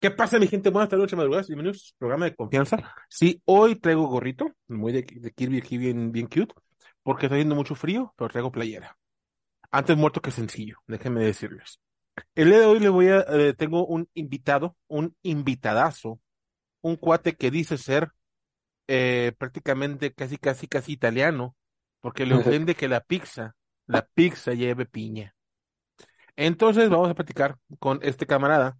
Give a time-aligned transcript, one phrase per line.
[0.00, 0.70] ¿Qué pasa, mi gente?
[0.70, 1.48] Buenas tardes, madrugadas.
[1.48, 2.78] Bienvenidos al programa de confianza.
[3.10, 6.54] Sí, hoy traigo gorrito, muy de, de, Kirby aquí, bien, bien cute,
[7.02, 8.96] porque está haciendo mucho frío, pero traigo playera.
[9.70, 11.80] Antes muerto que sencillo, déjenme decirles.
[12.34, 16.18] El día de hoy les voy a, eh, tengo un invitado, un invitadazo,
[16.82, 18.10] un cuate que dice ser
[18.88, 21.56] eh, prácticamente casi, casi, casi italiano,
[22.00, 23.56] porque le ofende que la pizza,
[23.86, 25.36] la pizza lleve piña.
[26.36, 28.78] Entonces vamos a platicar con este camarada.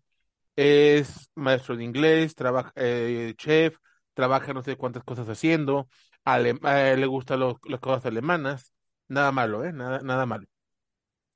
[0.56, 3.78] Es maestro de inglés, trabaja, eh, chef,
[4.14, 5.88] trabaja no sé cuántas cosas haciendo,
[6.26, 8.72] eh, le gustan los- las cosas alemanas,
[9.08, 9.72] nada malo, ¿eh?
[9.72, 10.46] Nada, nada malo.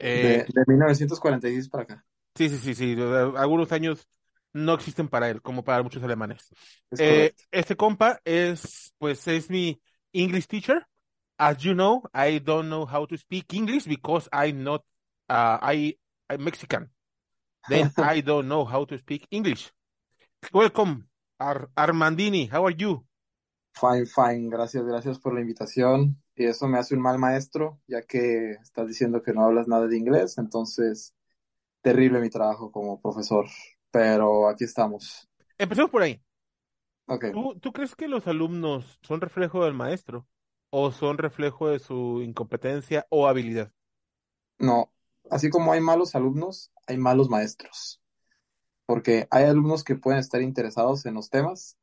[0.00, 2.06] Eh, De, de 1946 para acá.
[2.34, 4.08] sí, sí, sí, sí, de- algunos años
[4.54, 6.48] no existen para él, como para muchos alemanes.
[6.90, 9.80] Es Eh, este compa es, pues, es mi
[10.12, 10.86] English teacher.
[11.36, 14.82] As you know, I don't know how to speak English because I'm not,
[15.28, 15.98] uh, I,
[16.30, 16.90] I'm Mexican.
[17.68, 19.72] Then I don't know how to speak English.
[20.52, 21.08] Welcome,
[21.40, 22.48] Ar Armandini.
[22.48, 23.04] How are you?
[23.72, 24.48] Fine, fine.
[24.50, 26.22] Gracias, gracias por la invitación.
[26.36, 29.88] Y eso me hace un mal maestro, ya que estás diciendo que no hablas nada
[29.88, 30.38] de inglés.
[30.38, 31.14] Entonces,
[31.82, 33.46] terrible mi trabajo como profesor.
[33.94, 35.28] Pero aquí estamos.
[35.56, 36.20] Empecemos por ahí.
[37.06, 37.26] Ok.
[37.32, 40.26] ¿Tú, tú crees que los alumnos son reflejo del maestro
[40.70, 43.70] o son reflejo de su incompetencia o habilidad?
[44.58, 44.92] No,
[45.30, 48.02] así como hay malos alumnos, hay malos maestros.
[48.84, 51.78] Porque hay alumnos que pueden estar interesados en los temas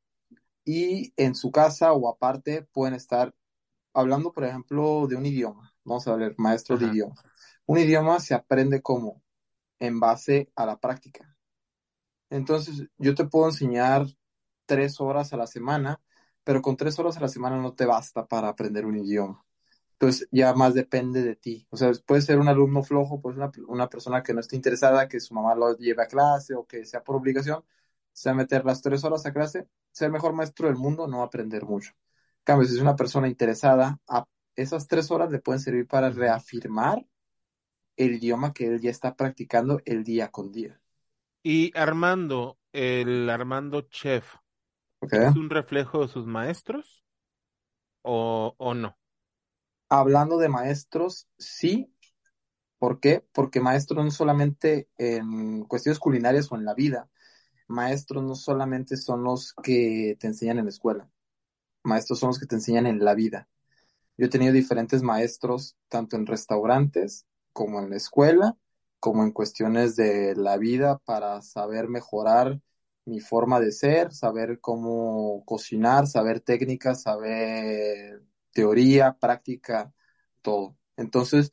[0.65, 3.33] y en su casa o aparte pueden estar
[3.93, 5.73] hablando, por ejemplo, de un idioma.
[5.85, 7.15] Vamos a ver, maestro de idioma.
[7.67, 9.23] Un idioma se aprende como
[9.79, 11.30] en base a la práctica.
[12.31, 14.07] Entonces, yo te puedo enseñar
[14.65, 16.01] tres horas a la semana,
[16.43, 19.45] pero con tres horas a la semana no te basta para aprender un idioma.
[19.93, 21.67] Entonces, ya más depende de ti.
[21.71, 25.07] O sea, puede ser un alumno flojo, pues una, una persona que no esté interesada,
[25.07, 27.63] que su mamá lo lleve a clase o que sea por obligación,
[28.13, 31.65] sea meter las tres horas a clase, ser el mejor maestro del mundo, no aprender
[31.65, 31.91] mucho.
[31.91, 34.25] En cambio, si es una persona interesada, a
[34.55, 37.05] esas tres horas le pueden servir para reafirmar
[37.97, 40.80] el idioma que él ya está practicando el día con día.
[41.43, 44.35] Y Armando, el Armando Chef.
[45.01, 47.03] ¿es un reflejo de sus maestros
[48.03, 48.95] o, o no?
[49.89, 51.93] Hablando de maestros, sí.
[52.77, 53.25] ¿Por qué?
[53.31, 57.09] Porque maestros no solamente en cuestiones culinarias o en la vida,
[57.67, 61.09] maestros no solamente son los que te enseñan en la escuela,
[61.83, 63.47] maestros son los que te enseñan en la vida.
[64.17, 68.57] Yo he tenido diferentes maestros, tanto en restaurantes como en la escuela,
[69.01, 72.61] como en cuestiones de la vida para saber mejorar
[73.05, 78.23] mi forma de ser, saber cómo cocinar, saber técnicas, saber
[78.53, 79.93] teoría, práctica,
[80.41, 80.77] todo.
[80.97, 81.51] Entonces,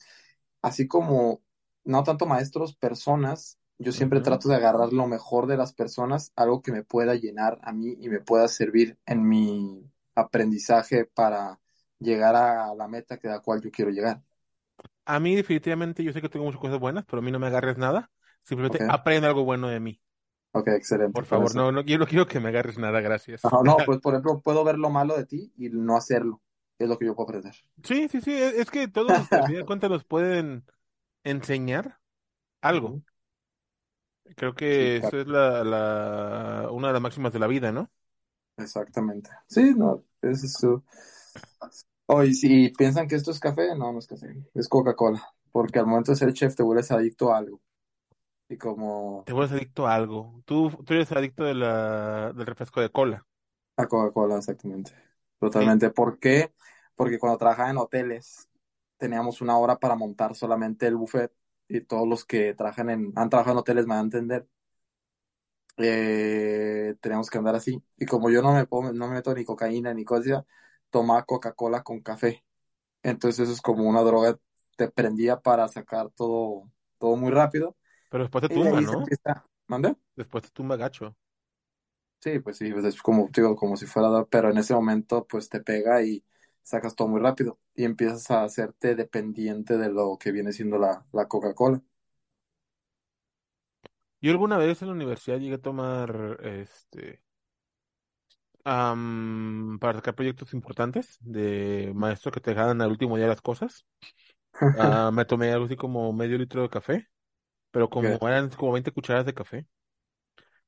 [0.63, 1.43] así como
[1.85, 6.63] no tanto maestros, personas, yo siempre trato de agarrar lo mejor de las personas, algo
[6.63, 11.61] que me pueda llenar a mí y me pueda servir en mi aprendizaje para
[11.99, 14.23] llegar a la meta que la cual yo quiero llegar.
[15.09, 17.47] A mí definitivamente yo sé que tengo muchas cosas buenas, pero a mí no me
[17.49, 18.11] agarres nada.
[18.45, 20.01] Simplemente Ok, aprende algo bueno de mí.
[20.53, 23.43] ok, excelente, Por favor, no, no, yo no quiero que me agarres nada, gracias.
[23.43, 26.41] Ajá, no, pues por ejemplo, puedo ver lo malo de ti y no hacerlo.
[26.79, 27.55] Es lo que yo puedo aprender.
[27.85, 30.65] Sí, sí, sí, es es que todos, al final de cuentas, nos pueden
[31.25, 32.01] enseñar
[32.63, 33.03] algo.
[34.37, 37.73] Creo Sí, que claro, eso es la, la, una de las máximas de la vida,
[37.73, 37.91] ¿no?
[38.57, 39.31] exactamente.
[39.49, 40.85] Sí, no, es eso.
[42.11, 45.23] Oh, y si piensan que esto es café, no, no es café, es Coca-Cola.
[45.53, 47.61] Porque al momento de ser chef te vuelves adicto a algo.
[48.49, 50.43] Y como Te vuelves adicto a algo.
[50.47, 53.27] Tú, tú eres adicto de la, del refresco de cola.
[53.77, 54.93] a Coca-Cola, exactamente.
[55.51, 55.65] Sí.
[55.69, 55.91] Totalmente.
[55.91, 56.53] ¿Por qué?
[56.97, 58.49] Porque cuando trabajaba en hoteles,
[58.97, 61.33] teníamos una hora para montar solamente el buffet.
[61.69, 64.49] Y todos los que trabajan en, han trabajado en hoteles me van a entender.
[65.77, 67.83] Eh, teníamos que andar así.
[67.97, 70.45] Y como yo no me pongo, no me meto ni cocaína ni cosa,
[70.91, 72.45] tomaba Coca-Cola con café.
[73.03, 74.39] Entonces eso es como una droga,
[74.77, 77.77] te prendía para sacar todo, todo muy rápido.
[78.11, 78.93] Pero después te tumba, ¿no?
[79.01, 79.95] empieza, ¿mande?
[80.17, 81.17] Después te tumba gacho.
[82.21, 85.49] Sí, pues sí, pues es como, digo, como si fuera, pero en ese momento pues
[85.49, 86.25] te pega y
[86.63, 91.07] sacas todo muy rápido y empiezas a hacerte dependiente de lo que viene siendo la,
[91.13, 91.81] la Coca-Cola.
[94.21, 97.23] Yo alguna vez en la universidad llegué a tomar, este,
[98.69, 103.87] am, para sacar proyectos importantes de maestros que te dejaban al último día las cosas.
[104.73, 107.09] Ah, me tomé algo así como medio litro de café,
[107.73, 109.67] pero como eran como 20 cucharadas de café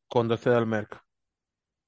[0.09, 1.05] con 12 de almerca.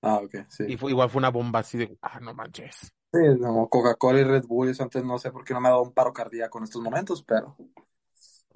[0.03, 0.65] Ah, ok, sí.
[0.65, 2.93] Y fue, igual fue una bomba así de, ah, no manches.
[3.13, 5.71] Sí, no, Coca-Cola y Red Bull, eso antes no sé por qué no me ha
[5.73, 7.57] dado un paro cardíaco en estos momentos, pero,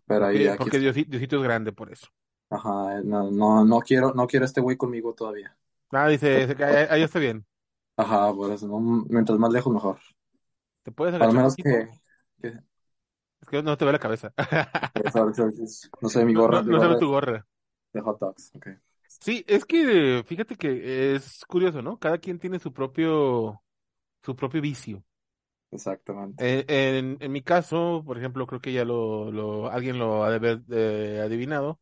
[0.06, 0.82] pero ahí, Porque, aquí porque está.
[0.82, 2.08] Diosi- Diosito es grande por eso.
[2.50, 5.56] Ajá, no, no, no quiero, no quiero este güey conmigo todavía.
[5.92, 7.46] Ah, dice, dice que ahí, ahí está bien.
[7.98, 9.98] Ajá, por eso, no, mientras más lejos mejor.
[10.82, 11.88] ¿Te puedes Al agachar un menos que,
[12.40, 12.58] que
[13.40, 14.32] Es que no te ve la cabeza.
[16.00, 17.46] no sé, mi No, gorra, no, mi no se ve tu gorra.
[17.92, 18.68] de hot dogs, ok.
[19.20, 21.98] Sí, es que fíjate que es curioso, ¿no?
[21.98, 23.62] Cada quien tiene su propio,
[24.22, 25.04] su propio vicio.
[25.70, 26.44] Exactamente.
[26.44, 30.30] Eh, en, en mi caso, por ejemplo, creo que ya lo, lo, alguien lo ha
[30.30, 31.80] de haber eh, adivinado,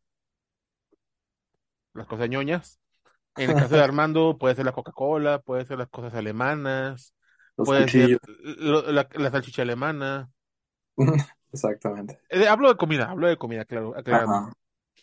[1.93, 2.79] las cosas ñoñas.
[3.37, 7.13] En el caso de Armando, puede ser la Coca-Cola, puede ser las cosas alemanas,
[7.57, 10.31] Los puede ser lo- la, la salchicha alemana.
[11.53, 12.19] Exactamente.
[12.29, 14.39] Eh, hablo de comida, hablo de comida, claro, aclarando.
[14.39, 14.51] Ajá.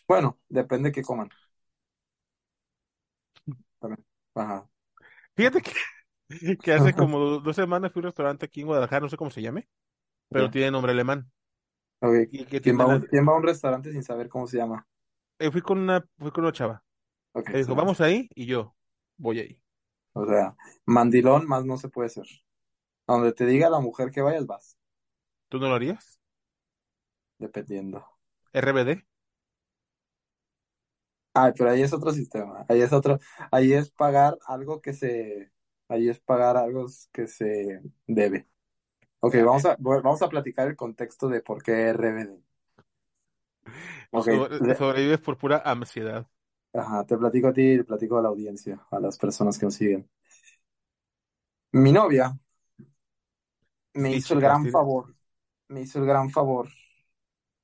[0.08, 1.32] Bueno, depende qué coman.
[3.80, 4.04] También.
[4.34, 4.68] Ajá.
[5.36, 5.72] Fíjate que,
[6.62, 9.30] que hace como dos semanas fui a un restaurante aquí en Guadalajara, no sé cómo
[9.30, 9.68] se llame,
[10.32, 11.30] pero tiene nombre alemán.
[12.00, 12.28] Ok.
[12.30, 14.28] Y que ¿Quién tiene va a la- un, quién va a un restaurante sin saber
[14.28, 14.86] cómo se llama?
[15.38, 16.82] eh, fui con una, fui con una chava.
[17.34, 18.76] Ok, Me dijo, se vamos ahí, y yo,
[19.16, 19.60] voy ahí.
[20.14, 20.56] O sea,
[20.86, 22.24] mandilón más no se puede ser.
[23.06, 24.78] A donde te diga la mujer que vayas, vas,
[25.48, 26.18] ¿Tú no lo harías?
[27.38, 28.00] dependiendo.
[28.52, 29.02] RBD.
[31.34, 32.66] Ay, pero ahí es otro sistema.
[32.68, 33.18] Ahí es otro,
[33.50, 35.50] ahí es pagar algo que se,
[35.88, 38.48] ahí es pagar algo que se debe.
[39.20, 42.42] Ok, vamos a, vamos a platicar el contexto de por qué RBD.
[44.10, 46.26] Ok, Sobre- le- sobrevives por pura ansiedad.
[46.74, 49.66] Ajá, te platico a ti y le platico a la audiencia, a las personas que
[49.66, 50.08] nos siguen.
[51.72, 52.32] Mi novia
[53.94, 55.14] me hizo el chicas, gran favor,
[55.68, 56.68] me hizo el gran favor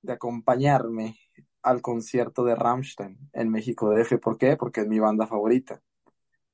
[0.03, 1.19] de acompañarme
[1.63, 4.19] al concierto de Rammstein en México DF.
[4.19, 4.57] ¿Por qué?
[4.57, 5.83] Porque es mi banda favorita.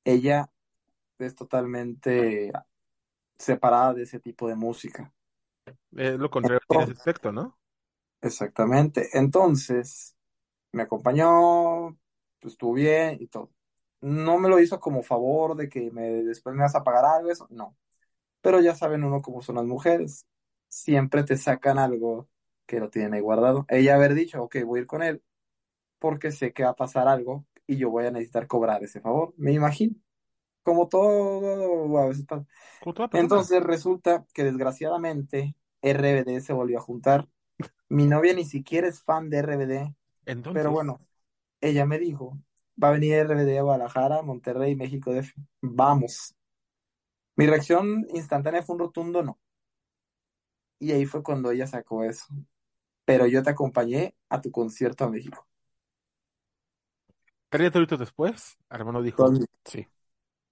[0.05, 0.51] Ella
[1.19, 2.53] es totalmente
[3.39, 5.12] separada de ese tipo de música.
[5.97, 7.59] Es lo contrario que tienes Entonces, aspecto, ¿no?
[8.21, 9.09] exactamente.
[9.12, 10.17] Entonces,
[10.73, 11.99] me acompañó,
[12.44, 13.50] pues, estuvo bien y todo.
[14.02, 17.31] No me lo hizo como favor de que me, después me vas a pagar algo,
[17.31, 17.75] eso, no.
[18.43, 20.26] Pero ya saben uno cómo son las mujeres.
[20.69, 22.29] Siempre te sacan algo
[22.67, 23.64] que lo tienen ahí guardado.
[23.70, 25.23] Ella haber dicho, ok, voy a ir con él
[25.99, 29.32] porque sé que va a pasar algo y yo voy a necesitar cobrar ese favor.
[29.38, 29.96] Me imagino.
[30.62, 32.44] Como todo a veces pasa.
[33.12, 37.26] Entonces resulta que desgraciadamente RBD se volvió a juntar.
[37.88, 39.94] Mi novia ni siquiera es fan de RBD,
[40.26, 41.00] Entonces, pero bueno,
[41.69, 42.38] ella me dijo,
[42.82, 45.34] va a venir RBD a Guadalajara, Monterrey, México DF.
[45.62, 46.34] Vamos.
[47.37, 49.38] Mi reacción instantánea fue un rotundo no.
[50.78, 52.26] Y ahí fue cuando ella sacó eso.
[53.06, 55.46] Pero yo te acompañé a tu concierto a México.
[57.49, 59.88] tres horitos después, Armando dijo, Todas mis, sí.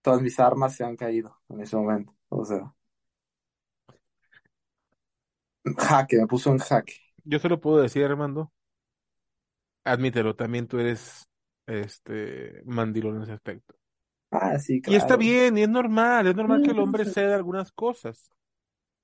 [0.02, 2.14] todas mis armas se han caído en ese momento.
[2.28, 2.72] O sea,
[5.78, 6.94] jaque, me puso en jaque.
[7.24, 8.52] Yo solo puedo decir, Armando,
[9.84, 11.28] admítelo, también tú eres
[11.66, 13.74] este mandilón en ese aspecto.
[14.30, 15.16] Ah, sí, Y está claro.
[15.16, 18.30] bien, y es normal, es normal que el hombre sí, ceda algunas cosas.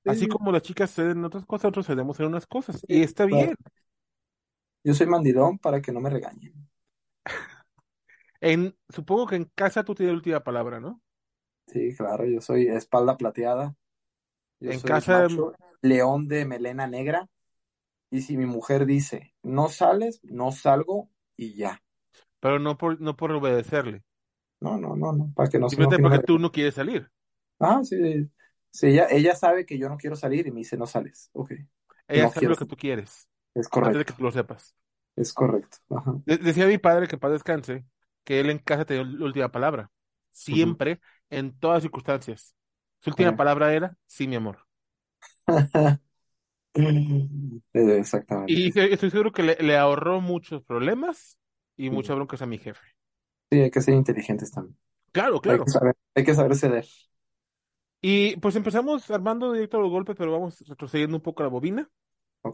[0.06, 2.85] Así sí, como las chicas ceden otras cosas, nosotros cedemos en unas cosas.
[2.88, 3.52] Y está claro.
[3.52, 3.56] bien.
[4.82, 6.68] Yo soy mandilón para que no me regañen.
[8.40, 11.00] En, supongo que en casa tú tienes la última palabra, ¿no?
[11.66, 13.75] Sí, claro, yo soy espalda plateada.
[14.61, 17.28] Yo En soy casa, macho, león de melena negra.
[18.11, 21.83] Y si mi mujer dice, no sales, no salgo y ya.
[22.41, 24.03] pero no por, no por obedecerle,
[24.61, 26.50] No, no, no, no, para que no, no, simplemente que no me porque tú no
[26.50, 27.11] quieres salir.
[27.61, 28.31] Ah, sí.
[28.71, 31.31] Sí, ella, ella sabe que yo no quiero salir y me dice, no sales.
[31.33, 31.53] Ok,
[32.09, 32.67] Ella no sabe lo que salir.
[32.67, 34.75] tú quieres, Es antes de correcto, que tú lo sepas.
[35.17, 35.79] es correcto.
[35.91, 36.23] Ajá.
[36.25, 37.85] De- decía mi padre que paz descanse,
[38.25, 39.91] que él en casa tenía la última palabra.
[40.33, 41.00] Siempre,
[41.31, 42.55] en todas circunstancias.
[43.00, 44.67] Su última palabra era, sí, mi amor.
[47.75, 48.52] Eh, Exactamente.
[48.52, 51.38] Y estoy seguro que le, le ahorró muchos problemas
[51.76, 52.80] y muchas broncas a mi jefe.
[53.50, 54.78] Sí, hay que ser inteligentes también.
[55.12, 55.64] Claro, Hay claro.
[55.64, 56.87] que saber, hay que saber ceder.
[58.00, 61.90] Y pues empezamos Armando directo a los golpes, pero vamos retrocediendo un poco la bobina.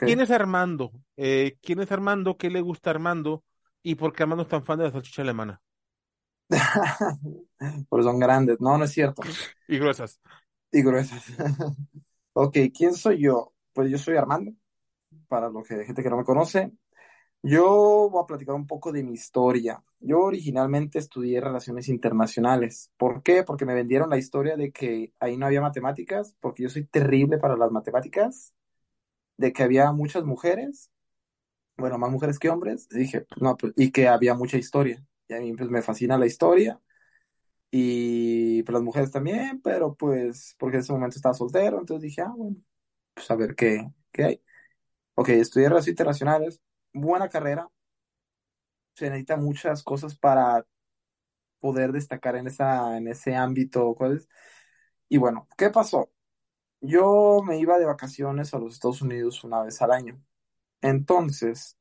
[0.05, 0.93] ¿Quién es Armando?
[1.17, 2.37] Eh, ¿quién es Armando?
[2.39, 3.45] ¿Qué le gusta a Armando?
[3.83, 5.63] ¿Y por qué Armando es tan fan de la salchicha alemana?
[7.91, 8.61] Pero son grandes.
[8.61, 9.23] No, no es cierto.
[9.69, 10.21] Y gruesas.
[10.73, 11.25] Y gruesas.
[12.37, 13.54] Ok, ¿quién soy yo?
[13.75, 14.53] Pues yo soy Armando,
[15.29, 16.73] para los que gente que no me conoce.
[17.43, 19.83] Yo voy a platicar un poco de mi historia.
[20.01, 22.91] Yo originalmente estudié relaciones internacionales.
[22.97, 23.43] ¿Por qué?
[23.45, 27.39] Porque me vendieron la historia de que ahí no había matemáticas, porque yo soy terrible
[27.39, 28.55] para las matemáticas,
[29.37, 30.91] de que había muchas mujeres,
[31.77, 32.89] bueno, más mujeres que hombres.
[32.89, 35.05] Dije, no, pues, y que había mucha historia.
[35.29, 36.81] Y a mí pues me fascina la historia
[37.71, 42.23] y pues las mujeres también, pero pues porque en ese momento estaba soltero, entonces dije,
[42.23, 42.57] ah, bueno,
[43.15, 44.43] pues a ver qué, qué hay.
[45.17, 47.69] Ok, estudié relaciones internacionales, buena carrera,
[48.95, 50.67] se necesita muchas cosas para
[51.61, 53.95] poder destacar en esa, en ese ámbito.
[53.97, 54.27] ¿cuál?
[55.09, 56.13] Y bueno, ¿qué pasó?
[56.81, 60.23] Yo me iba de vacaciones a los Estados Unidos una vez al año.
[60.83, 61.79] Entonces,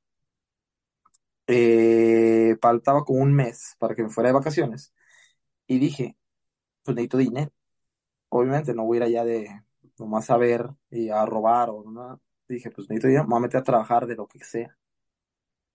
[1.48, 4.94] eh, faltaba como un mes para que me fuera de vacaciones.
[5.68, 6.18] Y dije,
[6.84, 7.52] pues necesito dinero.
[8.30, 9.63] Obviamente no voy a ir allá de
[9.98, 12.20] nomás a ver y a robar o nada.
[12.48, 14.78] Dije, pues necesito dinero, me voy a meter a trabajar de lo que sea.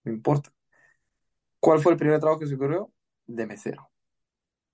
[0.05, 0.53] No importa.
[1.61, 2.93] ¿Cuál fue el primer trabajo que se ocurrió?
[3.27, 3.91] De mesero.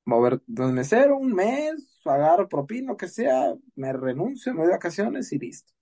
[0.04, 4.62] Voy a ver, de mesero, un mes, agarro propina, lo que sea, me renuncio, me
[4.62, 5.72] doy vacaciones y listo.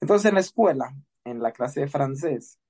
[0.00, 0.94] Entonces en la escuela,
[1.24, 2.60] en la clase de francés,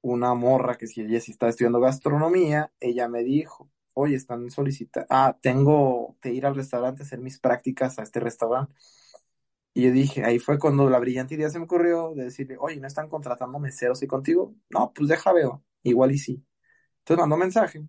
[0.00, 5.06] una morra que si ella sí estaba estudiando gastronomía, ella me dijo, oye, están solicitando,
[5.10, 8.74] ah, tengo que ir al restaurante a hacer mis prácticas a este restaurante.
[9.74, 12.78] Y yo dije, ahí fue cuando la brillante idea se me ocurrió de decirle, oye,
[12.80, 14.54] ¿no están contratando meseros y contigo?
[14.70, 16.44] No, pues deja veo, igual y sí.
[17.00, 17.86] Entonces mandó mensaje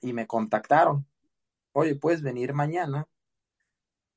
[0.00, 1.06] y me contactaron.
[1.72, 3.08] Oye, puedes venir mañana.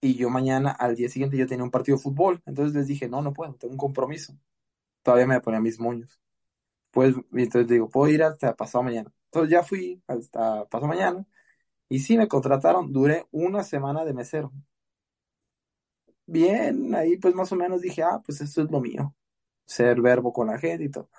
[0.01, 2.41] Y yo mañana, al día siguiente, yo tenía un partido de fútbol.
[2.45, 4.37] Entonces les dije, no, no puedo, tengo un compromiso.
[5.03, 6.21] Todavía me ponía mis moños.
[6.91, 9.11] Pues, entonces digo, puedo ir hasta pasado mañana.
[9.27, 11.25] Entonces ya fui hasta pasado mañana.
[11.89, 12.91] Y sí, me contrataron.
[12.93, 14.53] Duré una semana de mesero.
[16.25, 19.15] Bien, ahí pues más o menos dije, ah, pues esto es lo mío.
[19.65, 21.09] Ser verbo con la gente y todo.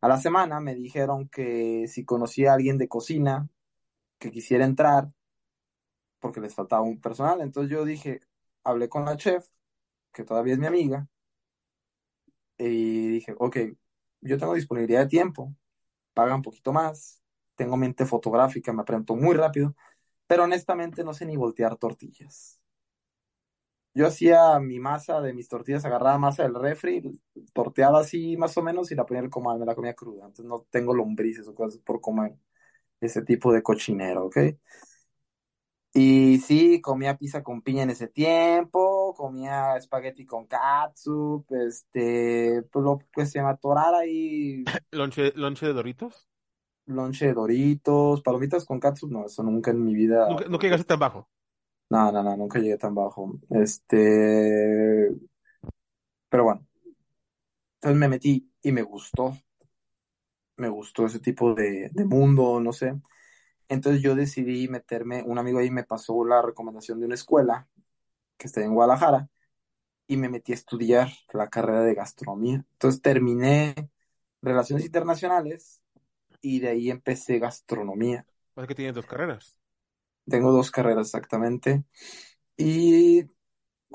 [0.00, 3.48] A la semana me dijeron que si conocía a alguien de cocina
[4.18, 5.12] que quisiera entrar,
[6.20, 7.40] porque les faltaba un personal.
[7.42, 8.20] Entonces yo dije,
[8.64, 9.48] hablé con la chef,
[10.12, 11.08] que todavía es mi amiga,
[12.58, 13.56] y dije, ok,
[14.20, 15.54] yo tengo disponibilidad de tiempo,
[16.14, 17.23] paga un poquito más,
[17.56, 19.74] tengo mente fotográfica, me aprendo muy rápido,
[20.26, 22.60] pero honestamente no sé ni voltear tortillas.
[23.96, 27.02] Yo hacía mi masa de mis tortillas, agarraba masa del refri,
[27.52, 30.24] torteaba así más o menos y la ponía el comal, me la comía cruda.
[30.26, 32.34] Entonces no tengo lombrices o cosas por comer
[33.00, 34.38] ese tipo de cochinero, ¿ok?
[35.96, 42.62] Y sí, comía pizza con piña en ese tiempo, comía espagueti con catsup, este,
[43.12, 46.28] pues se llama torar ahí, ¿Lonche, lonche de Doritos?
[46.86, 50.86] Lonche de Doritos, palomitas con catsup, no, eso nunca en mi vida, Nunca, nunca llegaste
[50.86, 51.28] tan bajo.
[51.90, 53.38] no, no, no, nunca llegué tan bajo.
[53.50, 55.10] Este,
[56.28, 56.66] pero bueno,
[57.76, 59.36] entonces me metí y me gustó,
[60.56, 62.94] me gustó ese tipo de, de mundo, no sé.
[63.68, 67.68] Entonces yo decidí meterme, un amigo ahí me pasó la recomendación de una escuela
[68.38, 69.28] que está en Guadalajara
[70.08, 72.64] y me metí a estudiar la carrera de gastronomía.
[72.74, 73.90] Entonces terminé
[74.42, 75.82] relaciones internacionales
[76.44, 78.26] y de ahí empecé gastronomía.
[78.54, 79.58] Pasa que tienes dos carreras.
[80.28, 81.84] Tengo dos carreras exactamente.
[82.56, 83.24] Y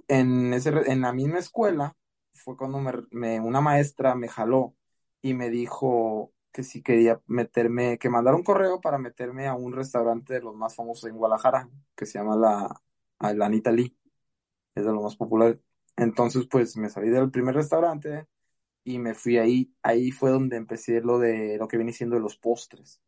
[0.09, 1.97] en ese, en la misma escuela
[2.33, 4.75] fue cuando me, me- una maestra me jaló
[5.21, 9.73] y me dijo que si quería meterme, que mandara un correo para meterme a un
[9.73, 12.81] restaurante de los más famosos en Guadalajara, que se llama la,
[13.33, 13.97] la Anita Lee,
[14.75, 15.59] es de los más populares.
[15.97, 18.27] Entonces, pues me salí del primer restaurante
[18.83, 19.73] y me fui ahí.
[19.83, 23.01] Ahí fue donde empecé lo de lo que viene siendo los postres.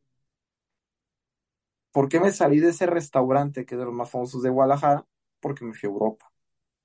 [1.91, 5.05] ¿Por qué me salí de ese restaurante que es de los más famosos de Guadalajara?
[5.39, 6.31] Porque me fui a Europa.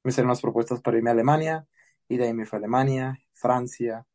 [0.04, 1.66] Me hicieron las propuestas para irme a Alemania
[2.08, 4.06] y de ahí me fui a Alemania, Francia,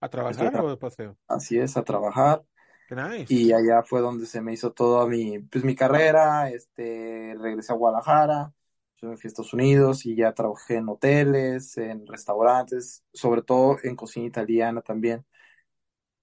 [0.00, 1.12] ¿A trabajar tra- o de paseo?
[1.28, 2.44] así es, a trabajar.
[2.86, 3.40] Qué nice.
[3.40, 7.76] Y allá fue donde se me hizo toda mi, pues mi carrera, este, regresé a
[7.76, 8.52] Guadalajara,
[9.02, 14.26] fui a Estados Unidos y ya trabajé en hoteles, en restaurantes, sobre todo en cocina
[14.26, 15.24] italiana también.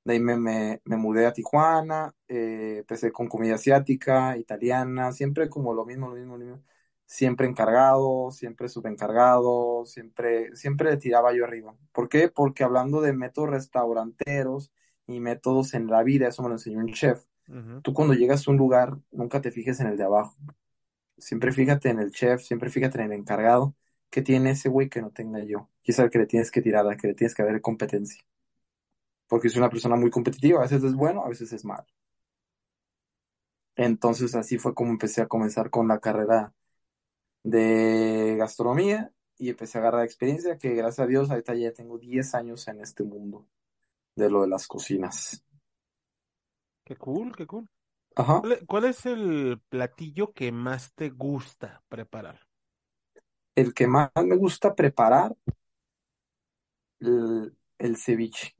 [0.03, 5.49] De ahí me, me, me mudé a Tijuana, eh, empecé con comida asiática, italiana, siempre
[5.49, 6.63] como lo mismo, lo mismo, lo mismo.
[7.05, 11.75] Siempre encargado, siempre subencargado, siempre, siempre le tiraba yo arriba.
[11.91, 12.29] ¿Por qué?
[12.29, 14.71] Porque hablando de métodos restauranteros
[15.07, 17.25] y métodos en la vida, eso me lo enseñó un chef.
[17.47, 17.81] Ujú.
[17.81, 20.35] Tú cuando llegas a un lugar, nunca te fijes en el de abajo.
[21.19, 23.75] Siempre fíjate en el chef, siempre fíjate en el encargado.
[24.09, 25.69] ¿Qué tiene ese güey que no tenga yo?
[25.97, 28.23] Al que le tienes que tirar, que le tienes que haber competencia.
[29.27, 31.85] Porque es una persona muy competitiva, a veces es bueno, a veces es malo.
[33.75, 36.53] Entonces así fue como empecé a comenzar con la carrera
[37.43, 42.35] de gastronomía y empecé a agarrar experiencia que gracias a Dios ahorita ya tengo 10
[42.35, 43.47] años en este mundo
[44.15, 45.43] de lo de las cocinas.
[46.83, 47.69] Qué cool, qué cool.
[48.15, 48.41] Ajá.
[48.41, 52.41] ¿Cuál, e- cuál es el platillo que más te gusta preparar?
[53.55, 55.35] El que más me gusta preparar,
[56.99, 58.55] el, el ceviche.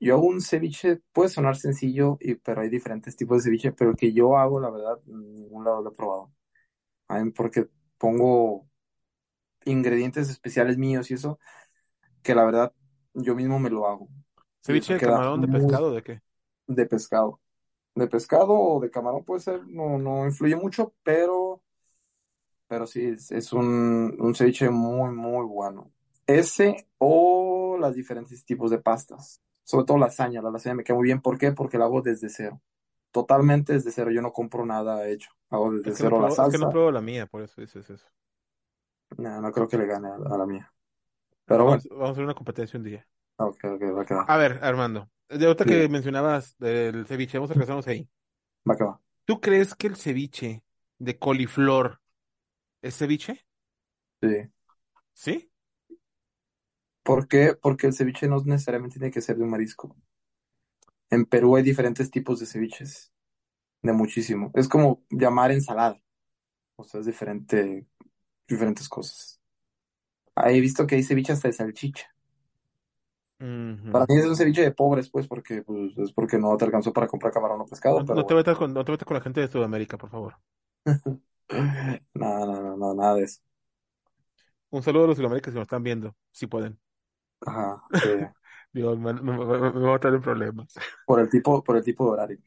[0.00, 3.90] Yo hago un ceviche, puede sonar sencillo, y, pero hay diferentes tipos de ceviche, pero
[3.92, 6.32] el que yo hago, la verdad, en ningún lado lo he probado.
[7.08, 8.68] A mí porque pongo
[9.64, 11.38] ingredientes especiales míos y eso,
[12.22, 12.74] que la verdad
[13.14, 14.08] yo mismo me lo hago.
[14.64, 16.20] ¿Ceviche de camarón, de pescado, de qué?
[16.66, 17.40] de pescado.
[17.94, 21.62] De pescado o de camarón puede ser, no, no influye mucho, pero,
[22.66, 25.92] pero sí, es, es un, un ceviche muy, muy bueno.
[26.26, 29.42] Ese o los diferentes tipos de pastas.
[29.64, 31.20] Sobre todo lasaña, la lasaña me queda muy bien.
[31.20, 31.52] ¿Por qué?
[31.52, 32.60] Porque la hago desde cero.
[33.12, 34.10] Totalmente desde cero.
[34.10, 35.30] Yo no compro nada hecho.
[35.50, 36.68] Hago desde Es que no cero la pruebo, es que no salsa.
[36.68, 38.06] pruebo la mía, por eso dices eso.
[39.16, 40.72] No, no creo que le gane a, a la mía.
[41.46, 43.08] Pero Vamos, bueno, vamos a hacer una competencia un día.
[43.36, 44.24] Ok, ok, va que va.
[44.26, 48.08] A ver, Armando, de ahorita que mencionabas del ceviche, vamos a regresarnos ahí.
[48.70, 49.00] va que va.
[49.26, 50.62] ¿Tú crees que el ceviche
[50.98, 52.00] de coliflor
[52.82, 53.46] es ceviche?
[54.22, 54.50] Sí.
[55.14, 55.50] ¿Sí?
[57.02, 57.54] ¿Por qué?
[57.62, 59.96] Porque el ceviche no necesariamente tiene que ser de un marisco.
[61.10, 63.12] En Perú hay diferentes tipos de ceviches,
[63.82, 64.52] de muchísimo.
[64.54, 66.00] Es como llamar ensalada,
[66.76, 67.86] o sea, es diferente,
[68.48, 69.40] diferentes cosas.
[70.36, 72.13] Ah, He visto que hay ceviche hasta de salchicha.
[73.90, 76.92] Para mí es un ceviche de pobres, pues, porque pues, es porque no te alcanzó
[76.92, 79.14] para comprar camarón o pescado, No, pero no te metas con, no te metas con
[79.16, 80.36] la gente de Sudamérica, por favor.
[82.14, 83.40] No, no, no, no, nada de eso.
[84.70, 86.78] Un saludo a los Sudaméricas que nos están viendo, si pueden.
[87.46, 88.08] Ajá, sí.
[88.72, 90.74] Digo, me, me, me- me voy a en problemas.
[91.04, 92.38] Por el tipo, por el tipo de horario.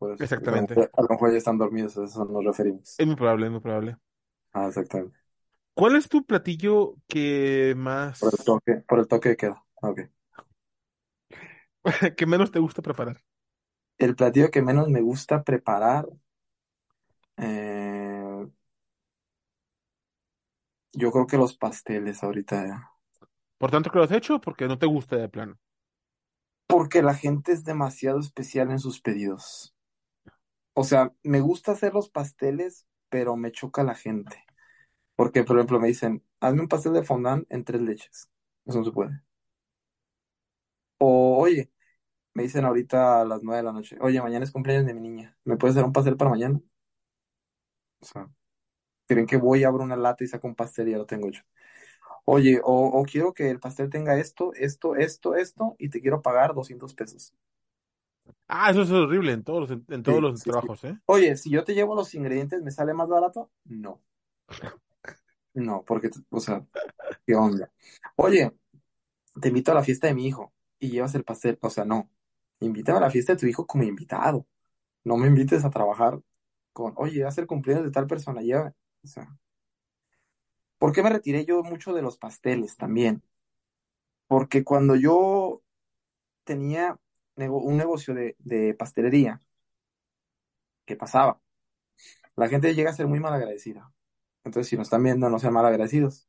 [0.00, 0.82] Lo Exactamente.
[0.94, 2.96] a lo mejor ya están dormidos, a eso nos referimos.
[2.96, 3.96] Es muy probable, es muy probable.
[4.54, 5.18] Ah, exactamente.
[5.74, 7.74] ¿Cuál es tu platillo que
[8.18, 9.64] Por el más, toque, por el toque de queda.
[9.82, 10.00] Ok.
[12.16, 13.22] que menos te gusta preparar?
[13.98, 16.06] El platillo que menos me gusta preparar,
[17.36, 18.46] eh,
[20.92, 22.90] yo creo que los pasteles ahorita ya.
[23.58, 25.58] ¿Por tanto que lo has hecho o porque no te gusta de plano?
[26.66, 29.74] Porque la gente es demasiado especial en sus pedidos.
[30.74, 34.44] O sea, me gusta hacer los pasteles, pero me choca la gente.
[35.16, 38.30] Porque, por ejemplo, me dicen, hazme un pastel de fondant en tres leches.
[38.66, 39.22] Eso no se puede.
[41.04, 41.70] O, oye,
[42.34, 45.00] me dicen ahorita a las nueve de la noche, oye, mañana es cumpleaños de mi
[45.02, 45.38] niña.
[45.44, 46.60] ¿Me puedes hacer un pastel para mañana?
[48.00, 48.28] O sea,
[49.08, 51.42] creen que voy, abro una lata y saco un pastel y ya lo tengo hecho.
[52.26, 56.22] Oye, o, o quiero que el pastel tenga esto, esto, esto, esto, y te quiero
[56.22, 57.34] pagar 200 pesos.
[58.48, 60.68] Ah, eso es horrible en todos los, en, en todos Sí, los sí, sí.
[60.68, 60.96] trabajos, ¿eh?
[61.06, 63.50] Oye, si yo te llevo los ingredientes, ¿me sale más barato?
[63.66, 64.02] No,
[65.54, 66.66] no, porque, o sea,
[67.26, 67.72] ¿qué onda?
[68.16, 68.52] Oye,
[69.40, 72.10] te invito a la fiesta de mi hijo y llevas el pastel, o sea, no,
[72.60, 74.46] invítame a la fiesta de tu hijo como invitado,
[75.04, 76.20] no me invites a trabajar
[76.72, 79.28] con, oye, va a ser cumpleaños de tal persona, lleva, o sea,
[80.78, 83.22] ¿por qué me retiré yo mucho de los pasteles también?
[84.26, 85.62] Porque cuando yo
[86.44, 86.98] tenía
[87.36, 89.42] un negocio de, de pastelería,
[90.84, 91.40] ¿qué pasaba?
[92.36, 93.92] La gente llega a ser muy mal agradecida.
[94.44, 96.28] Entonces, si nos están viendo, no sean mal agradecidos.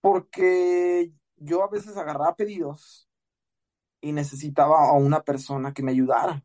[0.00, 3.08] Porque yo a veces agarraba pedidos
[4.00, 6.44] y necesitaba a una persona que me ayudara,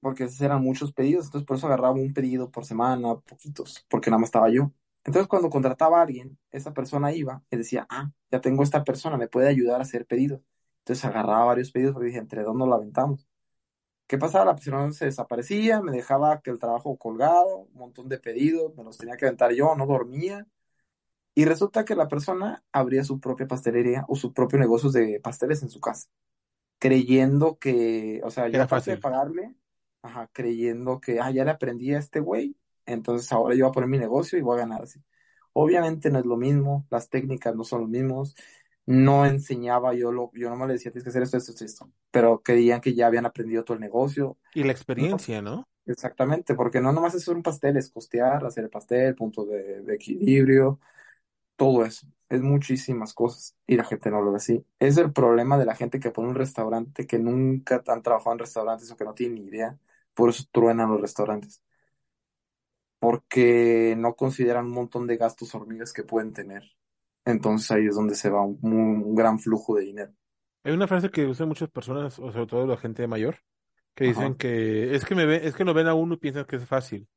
[0.00, 4.20] porque eran muchos pedidos, entonces por eso agarraba un pedido por semana, poquitos, porque nada
[4.20, 4.72] más estaba yo.
[5.04, 9.16] Entonces cuando contrataba a alguien, esa persona iba y decía, ah, ya tengo esta persona,
[9.16, 10.40] me puede ayudar a hacer pedidos.
[10.80, 13.26] Entonces agarraba varios pedidos porque dije, entre dos nos la aventamos.
[14.06, 14.44] ¿Qué pasaba?
[14.46, 18.84] La persona se desaparecía, me dejaba que el trabajo colgado, un montón de pedidos, me
[18.84, 20.46] los tenía que aventar yo, no dormía.
[21.40, 25.62] Y resulta que la persona abría su propia pastelería o su propio negocio de pasteles
[25.62, 26.08] en su casa,
[26.78, 28.98] creyendo que, o sea, yo Era aparte de fácil.
[28.98, 29.54] pagarle,
[30.02, 33.72] ajá, creyendo que, ah, ya le aprendí a este güey, entonces ahora yo voy a
[33.74, 35.00] poner mi negocio y voy a ganar así.
[35.54, 38.36] Obviamente no es lo mismo, las técnicas no son los mismos,
[38.86, 41.92] no enseñaba yo lo, yo no le decía, tienes que hacer esto, esto, esto, esto,
[42.12, 44.38] pero creían que ya habían aprendido todo el negocio.
[44.54, 45.68] Y la experiencia, ¿no?
[45.86, 49.82] exactamente, porque no nomás es hacer un pastel, es costear, hacer el pastel, punto de,
[49.82, 50.80] de equilibrio,
[51.60, 52.06] todo eso.
[52.30, 54.64] Es muchísimas cosas y la gente no lo ve así.
[54.78, 58.38] Es el problema de la gente que pone un restaurante que nunca han trabajado en
[58.40, 59.78] restaurantes o que no tienen ni idea.
[60.14, 61.62] Por eso truenan los restaurantes.
[62.98, 66.62] Porque no consideran un montón de gastos hormigas que pueden tener.
[67.24, 70.12] Entonces ahí es donde se va un, un gran flujo de dinero.
[70.64, 73.38] Hay una frase que usan muchas personas, o sobre todo la gente mayor,
[73.94, 74.36] que dicen Ajá.
[74.36, 76.66] que es que me ve, es que lo ven a uno y piensan que es
[76.66, 77.08] fácil.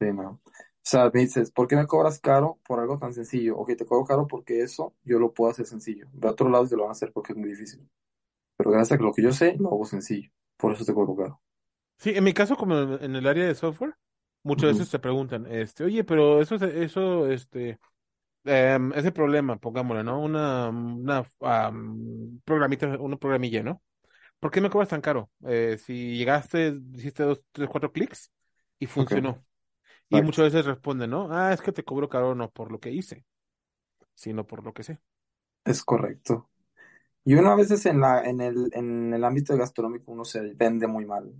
[0.00, 0.40] Sí, no.
[0.84, 3.56] O sea, me dices, ¿por qué me cobras caro por algo tan sencillo?
[3.58, 6.08] Ok, te cobro caro porque eso yo lo puedo hacer sencillo.
[6.12, 7.88] De otro lado te lo van a hacer porque es muy difícil.
[8.56, 10.30] Pero gracias a que lo que yo sé, lo hago sencillo.
[10.58, 11.42] Por eso te cobro caro.
[11.98, 13.94] Sí, en mi caso, como en el área de software,
[14.42, 17.78] muchas veces te preguntan, este, oye, pero eso, es- eso, este,
[18.44, 20.20] em, ese problema, pongámosle, ¿no?
[20.20, 23.82] Una, una, am, programita, una programilla, ¿no?
[24.40, 25.30] ¿Por qué me cobras tan caro?
[25.46, 28.32] Eh, si llegaste, hiciste dos, tres, cuatro clics
[28.80, 29.42] y funcionó.
[30.10, 31.28] Y muchas veces responden, ¿no?
[31.30, 33.24] Ah, es que te cobro caro no por lo que hice,
[34.14, 35.00] sino por lo que sé.
[35.64, 36.50] Es correcto.
[37.24, 40.86] Y uno a veces en la, en el, en el ámbito gastronómico uno se vende
[40.86, 41.34] muy mal.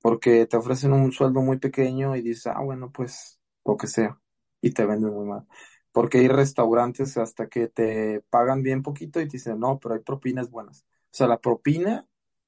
[0.00, 4.20] Porque te ofrecen un sueldo muy pequeño y dices, ah, bueno, pues lo que sea.
[4.60, 5.46] Y te venden muy mal.
[5.92, 10.00] Porque hay restaurantes hasta que te pagan bien poquito y te dicen, no, pero hay
[10.02, 10.84] propinas buenas.
[11.06, 12.06] O sea, la propina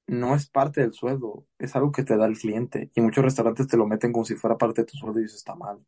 [0.09, 2.91] no es parte del sueldo, es algo que te da el cliente.
[2.95, 5.37] Y muchos restaurantes te lo meten como si fuera parte de tu sueldo y eso
[5.37, 5.85] está mal.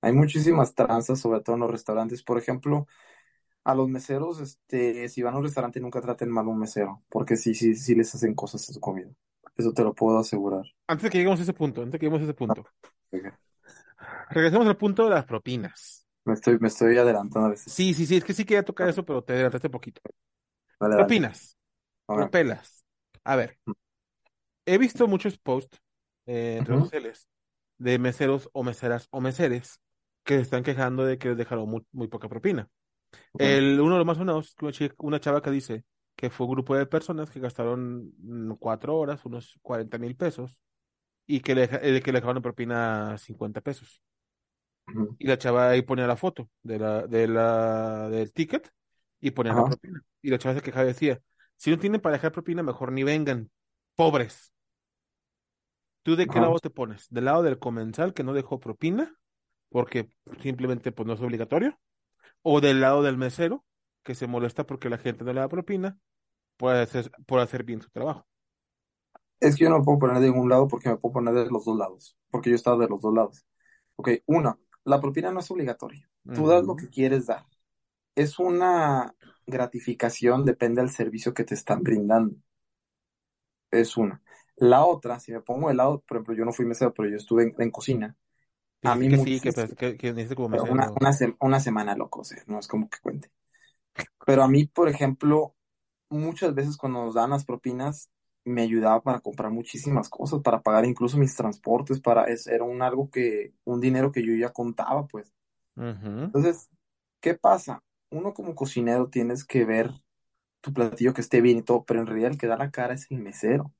[0.00, 2.22] Hay muchísimas tranzas, sobre todo en los restaurantes.
[2.22, 2.86] Por ejemplo,
[3.64, 7.02] a los meseros, este, si van a un restaurante, nunca traten mal a un mesero,
[7.08, 9.10] porque sí, sí, sí les hacen cosas a su comida.
[9.56, 10.64] Eso te lo puedo asegurar.
[10.86, 12.64] Antes de que lleguemos a ese punto, antes de que lleguemos a ese punto,
[14.30, 16.06] regresemos al punto de las propinas.
[16.24, 17.72] Me estoy, me estoy adelantando a veces.
[17.72, 20.00] Sí, sí, sí, es que sí quería tocar eso, pero te adelantaste poquito.
[20.80, 21.04] Dale, dale.
[21.04, 21.56] Propinas,
[22.12, 22.84] Propelas.
[23.24, 23.58] A ver,
[24.64, 25.78] he visto muchos posts
[26.26, 27.28] eh, en redes Ujú, sociales
[27.78, 29.80] de meseros o meseras o meseres
[30.24, 32.68] que se están quejando de que les dejaron muy, muy poca propina.
[33.38, 35.84] El, uno de los más sonados es una, chava que dice
[36.16, 40.60] que fue un grupo de personas que gastaron mm, cuatro horas, unos 40 mil pesos,
[41.26, 44.02] y que le, eh, que le dejaron propina 50 pesos.
[45.18, 48.70] Y la chava ahí ponía la foto de la, de la, del ticket
[49.20, 50.02] y ponía la propina.
[50.22, 51.20] Y la chava se quejaba y decía,
[51.56, 53.50] si no tienen para dejar propina, mejor ni vengan,
[53.94, 54.52] pobres.
[56.02, 57.08] ¿Tú de qué lado te pones?
[57.10, 59.12] ¿Del lado del comensal que no dejó propina?
[59.70, 60.08] Porque
[60.40, 61.78] simplemente pues no es obligatorio.
[62.42, 63.64] ¿O del lado del mesero
[64.04, 65.98] que se molesta porque la gente no le da propina
[66.56, 68.26] por hacer, por hacer bien su trabajo?
[69.40, 71.50] Es que yo no me puedo poner de ningún lado porque me puedo poner de
[71.50, 73.44] los dos lados, porque yo he estado de los dos lados.
[73.96, 76.08] Ok, una, la propina no es obligatoria.
[76.34, 77.44] Tú das lo que quieres dar.
[78.14, 79.14] Es una
[79.46, 82.36] gratificación, depende del servicio que te están brindando.
[83.70, 84.22] Es una.
[84.56, 87.16] La otra, si me pongo de lado, por ejemplo, yo no fui mesero, pero yo
[87.16, 88.16] estuve en, en cocina.
[88.84, 91.00] A mí que sí, que, pues, que, que como una, mesero.
[91.00, 93.30] una, se- una semana loco, o sea, no es como que cuente.
[94.26, 95.54] Pero a mí, por ejemplo,
[96.10, 98.10] muchas veces cuando nos dan las propinas,
[98.44, 102.82] me ayudaba para comprar muchísimas cosas, para pagar incluso mis transportes, para, es, era un
[102.82, 105.32] algo que, un dinero que yo ya contaba, pues.
[105.76, 106.32] Ujú.
[106.32, 106.70] Entonces,
[107.20, 107.82] ¿qué pasa?
[108.10, 109.92] Uno como cocinero tienes que ver
[110.62, 112.94] tu platillo que esté bien y todo, pero en realidad el que da la cara
[112.94, 113.74] es el mesero.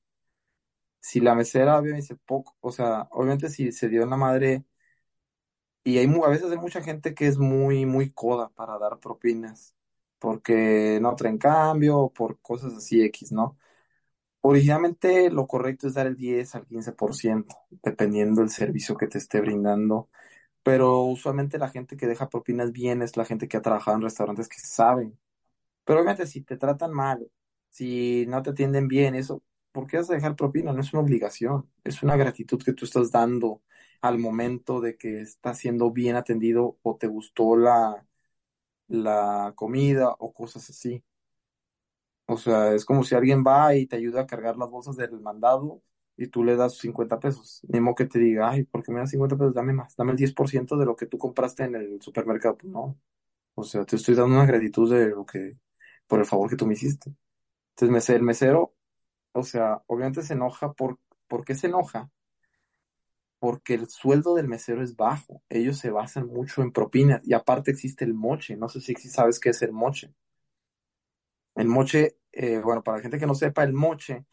[1.00, 4.64] Si la mesera dice poco, o sea, obviamente si se dio en la madre,
[5.84, 9.74] y hay a veces hay mucha gente que es muy, muy coda para dar propinas,
[10.18, 13.56] porque no traen cambio por cosas así X, ¿no?
[14.42, 19.40] Originalmente lo correcto es dar el 10 al 15%, dependiendo del servicio que te esté
[19.40, 20.10] brindando.
[20.66, 24.02] Pero usualmente la gente que deja propinas bien es la gente que ha trabajado en
[24.04, 25.18] restaurantes que saben.
[25.84, 27.30] Pero obviamente si te tratan mal,
[27.70, 30.72] si no te atienden bien, eso, ¿por qué vas a dejar propina?
[30.72, 33.62] No es una obligación, es una gratitud que tú estás dando
[34.02, 38.06] al momento de que estás siendo bien atendido o te gustó la,
[38.88, 41.04] la comida o cosas así.
[42.26, 45.20] O sea, es como si alguien va y te ayuda a cargar las bolsas del
[45.20, 45.82] mandado
[46.16, 47.60] y tú le das 50 pesos.
[47.68, 49.54] Ni modo que te diga, ay, ¿por qué me das 50 pesos?
[49.54, 52.56] Dame más, dame el 10% de lo que tú compraste en el supermercado.
[52.56, 52.98] Pues no.
[53.54, 55.56] O sea, te estoy dando una gratitud de lo que,
[56.06, 57.12] por el favor que tú me hiciste.
[57.76, 58.74] Entonces, el mesero,
[59.32, 60.98] o sea, obviamente se enoja por,
[61.28, 62.10] ¿por qué se enoja?
[63.38, 65.42] Porque el sueldo del mesero es bajo.
[65.48, 68.56] Ellos se basan mucho en propinas y aparte existe el moche.
[68.56, 70.14] No sé si, si sabes qué es el moche.
[71.54, 74.26] El moche, eh, bueno, para la gente que no sepa, el moche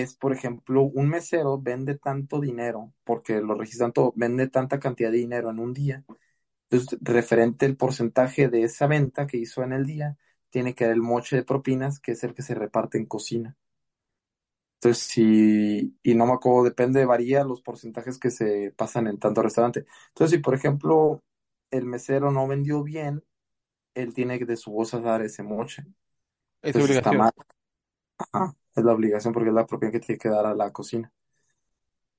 [0.00, 5.10] es, por ejemplo, un mesero vende tanto dinero, porque lo registran todo, vende tanta cantidad
[5.10, 6.04] de dinero en un día.
[6.70, 10.16] Entonces, referente el porcentaje de esa venta que hizo en el día,
[10.50, 13.56] tiene que dar el moche de propinas, que es el que se reparte en cocina.
[14.80, 19.40] Entonces, si, y no me acuerdo, depende, varía los porcentajes que se pasan en tanto
[19.42, 19.86] restaurante.
[20.08, 21.22] Entonces, si por ejemplo
[21.70, 23.22] el mesero no vendió bien,
[23.94, 25.84] él tiene que de su bolsa dar ese moche.
[26.62, 27.14] Es Entonces está obligación.
[27.14, 27.32] mal.
[28.18, 31.12] Ajá, es la obligación porque es la propina que tiene que dar a la cocina.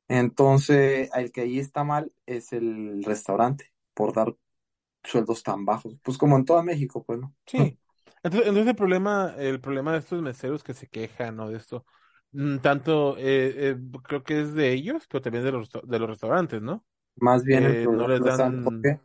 [0.08, 4.36] Entonces, el que ahí está mal es el restaurante por dar
[5.04, 5.98] sueldos tan bajos.
[6.04, 7.34] Pues como en todo México, pues no.
[7.46, 7.80] Sí.
[8.24, 11.86] Entonces, entonces el problema, el problema de estos meseros que se quejan o de esto,
[12.34, 16.10] Mm, Tanto, eh, eh, creo que es de ellos, pero también de los, de los
[16.10, 16.84] restaurantes, ¿no?
[17.18, 19.00] Más bien el Que no les dan, porque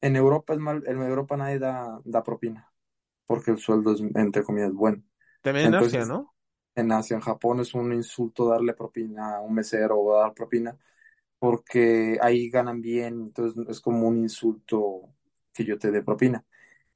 [0.00, 2.72] en Europa es mal, en Europa nadie da, da propina,
[3.26, 5.02] porque el sueldo es, entre comillas, bueno.
[5.42, 6.31] también en Asia, ¿no?
[6.74, 10.76] En Asia, en Japón es un insulto darle propina a un mesero o dar propina,
[11.38, 15.10] porque ahí ganan bien, entonces es como un insulto
[15.52, 16.44] que yo te dé propina.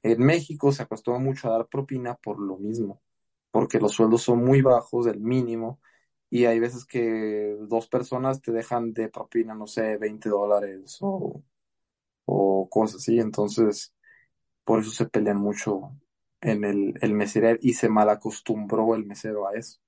[0.02, 3.02] En México se acostumbra mucho a dar propina por lo mismo,
[3.50, 5.80] porque los sueldos son muy bajos, el mínimo,
[6.30, 11.42] y hay veces que dos personas te dejan de propina, no sé, 20 dólares o,
[12.26, 13.94] o cosas así, entonces
[14.64, 15.92] por eso se pelean mucho
[16.40, 19.78] en el, el mesero y se malacostumbró el mesero a eso.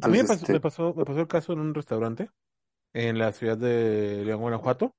[0.00, 2.30] A mí me Entonces, pasó, me este, pasó, me pasó el caso en un restaurante
[2.94, 4.96] en la ciudad de León, Guanajuato,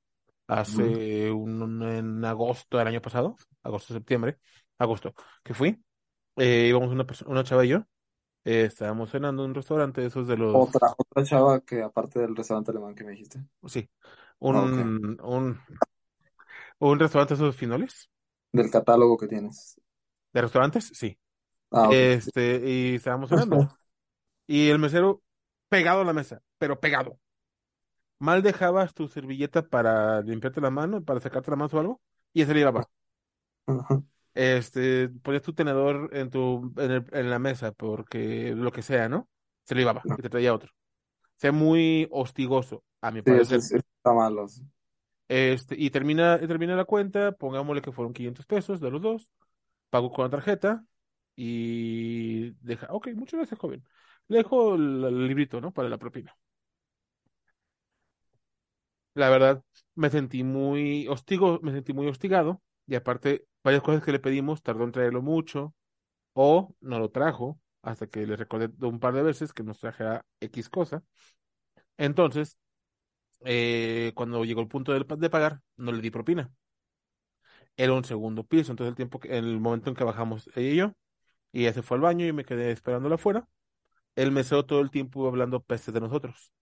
[0.48, 4.40] hace un, un- en agosto del año pasado, agosto, septiembre,
[4.80, 5.84] agosto, que fui,
[6.38, 7.80] eh, íbamos una una chava y yo,
[8.46, 12.36] eh, estábamos cenando en un restaurante esos de otra, los, otra chava que aparte del
[12.36, 13.44] restaurante alemán que me dijiste.
[13.68, 13.90] sí,
[14.52, 15.60] Ah, un, un,
[16.80, 18.10] un restaurante de esos finoles,
[18.54, 19.80] del catálogo que tienes.
[20.34, 21.18] de restaurantes, sí,
[21.72, 23.66] Ah, este, y estábamos cenando,
[24.48, 25.24] y el mesero
[25.70, 27.20] pegado a la mesa, pero pegado.
[28.20, 32.02] Mal dejabas tu servilleta para limpiarte la mano, para sacarte la mano o algo,
[32.34, 32.90] y ese le llevaba.
[33.68, 38.82] Ujú, Este, ponías tu tenedor en tu, en el- en la mesa, porque lo que
[38.82, 39.28] sea, ¿no?
[39.66, 40.72] Se lo llevaba y te traía otro.
[41.38, 43.64] Sea muy hostigoso, a mi Sí, eso, parecer.
[43.76, 44.46] eso está malo.
[45.30, 49.32] Este, y termina, termina la cuenta, pongámosle que fueron 500 pesos de los dos,
[49.90, 50.86] pago con la tarjeta
[51.36, 53.84] y deja, ok, muchas gracias, joven.
[54.28, 55.72] Le dejo el, librito, ¿no?
[55.72, 56.36] Para la propina.
[59.14, 59.64] La verdad,
[59.96, 64.64] me sentí muy hostigo, me sentí muy hostigado, y aparte, varias cosas que le pedimos,
[64.64, 65.74] tardó en traerlo mucho.
[66.34, 70.26] o no lo trajo hasta que le recordé un par de veces que nos trajera
[70.42, 71.04] X cosa.
[71.98, 72.58] Entonces,
[73.46, 76.52] eh, cuando llegó el punto de, pagar, no le di propina.
[77.78, 80.94] Era un segundo piso, entonces el tiempo, el momento en que bajamos ella y yo,
[81.54, 83.48] y ella se fue al baño y me quedé esperándola afuera,
[84.16, 86.54] el mesero todo el tiempo hablando pestes de nosotros.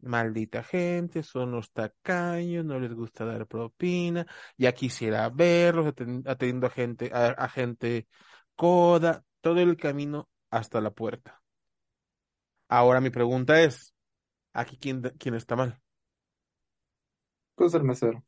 [0.00, 4.26] Maldita gente, son los tacaños, no les gusta dar propina,
[4.58, 8.08] ya quisiera verlos aten- atendiendo a gente, a, a gente
[8.56, 11.42] coda, todo el camino hasta la puerta.
[12.68, 13.94] Ahora mi pregunta es,
[14.54, 15.81] ¿aquí quién, quién está mal?
[17.54, 18.22] Pues el mesero,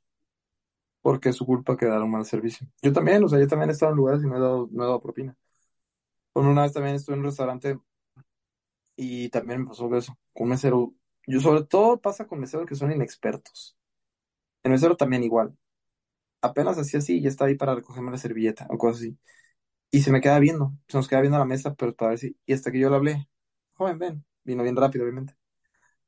[1.03, 2.67] porque es su culpa que dar un mal servicio.
[2.83, 4.83] Yo también, o sea, yo también he estado en lugares y no he dado, no
[4.85, 5.37] he dado propina.
[6.35, 7.79] Bueno, una vez también estuve en un restaurante
[8.97, 10.95] y también me pasó eso, con un mesero.
[11.27, 13.77] Yo sobre todo pasa con meseros que son inexpertos.
[14.63, 15.57] El mesero también igual.
[16.43, 19.19] Apenas hacía así y ya estaba ahí para recogerme la servilleta o cosas así.
[19.91, 22.21] Y se me queda viendo, se nos queda viendo a la mesa, pero para ver.
[22.47, 23.29] Y hasta que yo le hablé,
[23.75, 24.27] joven, ven.
[24.45, 25.37] Vino bien rápido, obviamente.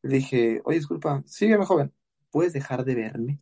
[0.03, 1.95] Le dije, oye, disculpa, sígueme, joven.
[2.37, 3.41] ¿Puedes dejar de verme?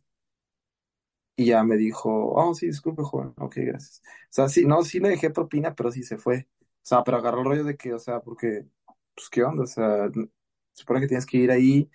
[1.37, 3.33] Y ya me dijo, oh, sí, disculpe, joven.
[3.37, 4.01] Ok, gracias.
[4.05, 6.47] O sea, sí, no, sí le dejé propina, pero sí se fue.
[6.61, 8.65] O sea, pero agarró el rollo de que, o sea, porque,
[9.13, 9.63] pues, ¿qué onda?
[9.63, 10.29] O sea, se
[10.71, 11.89] supone que tienes que ir ahí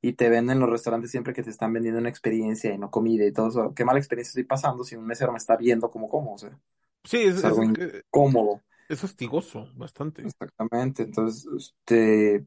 [0.00, 3.26] y te venden los restaurantes siempre que te están vendiendo una experiencia y no comida
[3.26, 3.74] y todo eso.
[3.74, 6.58] Qué mala experiencia estoy pasando si un mesero me está viendo como como, o sea,
[7.04, 8.62] Sí, es, es es, algo eh, incómodo.
[8.88, 10.22] es hostigoso, bastante.
[10.22, 11.02] Exactamente.
[11.04, 12.46] Entonces, este,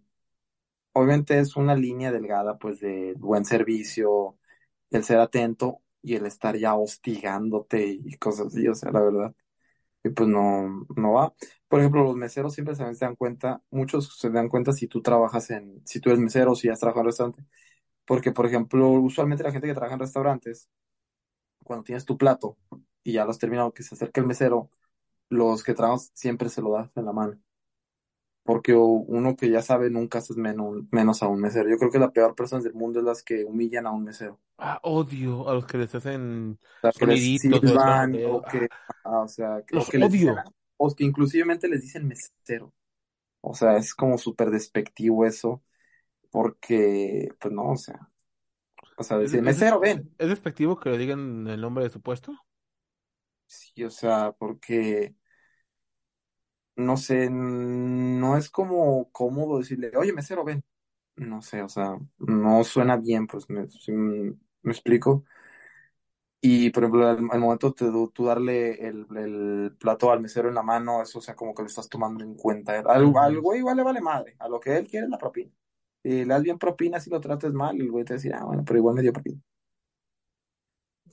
[0.93, 4.37] obviamente es una línea delgada, pues, de buen servicio,
[4.91, 9.35] el ser atento y el estar ya hostigándote y cosas así, o sea, la verdad.
[10.03, 11.33] Y pues no, no va.
[11.67, 15.49] Por ejemplo, los meseros siempre se dan cuenta, muchos se dan cuenta si tú trabajas
[15.51, 17.45] en, si tú eres mesero si has trabajado en restaurante.
[18.05, 20.69] Porque, por ejemplo, usualmente la gente que trabaja en restaurantes,
[21.63, 22.57] cuando tienes tu plato
[23.03, 24.69] y ya lo has terminado, que se acerca el mesero,
[25.29, 27.39] los que trabajan siempre se lo das en la mano.
[28.49, 31.69] Porque uno que ya sabe nunca haces menos, menos a un mesero.
[31.69, 34.39] Yo creo que la peor persona del mundo es las que humillan a un mesero.
[34.57, 38.11] Ah, odio a los que les hacen O que les o silban
[38.43, 38.67] Ah, que,
[39.03, 40.35] ah, o sea, que- o los que les dicen, odio.
[40.77, 42.73] o que inclusivemente les dicen mesero.
[43.41, 45.63] O sea, es como súper despectivo eso,
[46.31, 48.11] porque, pues no, o sea,
[48.97, 50.15] o sea, ¿Es, decir, es, mesero, ven.
[50.17, 52.33] es despectivo que le digan el nombre de su puesto?
[53.47, 55.15] Sí, o sea, porque,
[56.79, 60.63] no sé, no es como cómodo decirle, oye, mesero, ven.
[61.17, 63.67] No sé, o sea, no suena bien, pues, me,
[64.63, 65.25] explico.
[66.41, 70.55] Y, por ejemplo, al, al momento de tú darle el, el plato al mesero en
[70.55, 72.79] la mano, eso, o sea, como que lo estás tomando en cuenta.
[72.79, 73.07] Al,
[73.41, 75.51] güey igual le vale madre, a lo que él quiere es la propina.
[76.01, 78.33] Si le das bien propina, si lo trates mal, el güey te va a decir,
[78.33, 79.41] ah, bueno, pero igual me dio propina.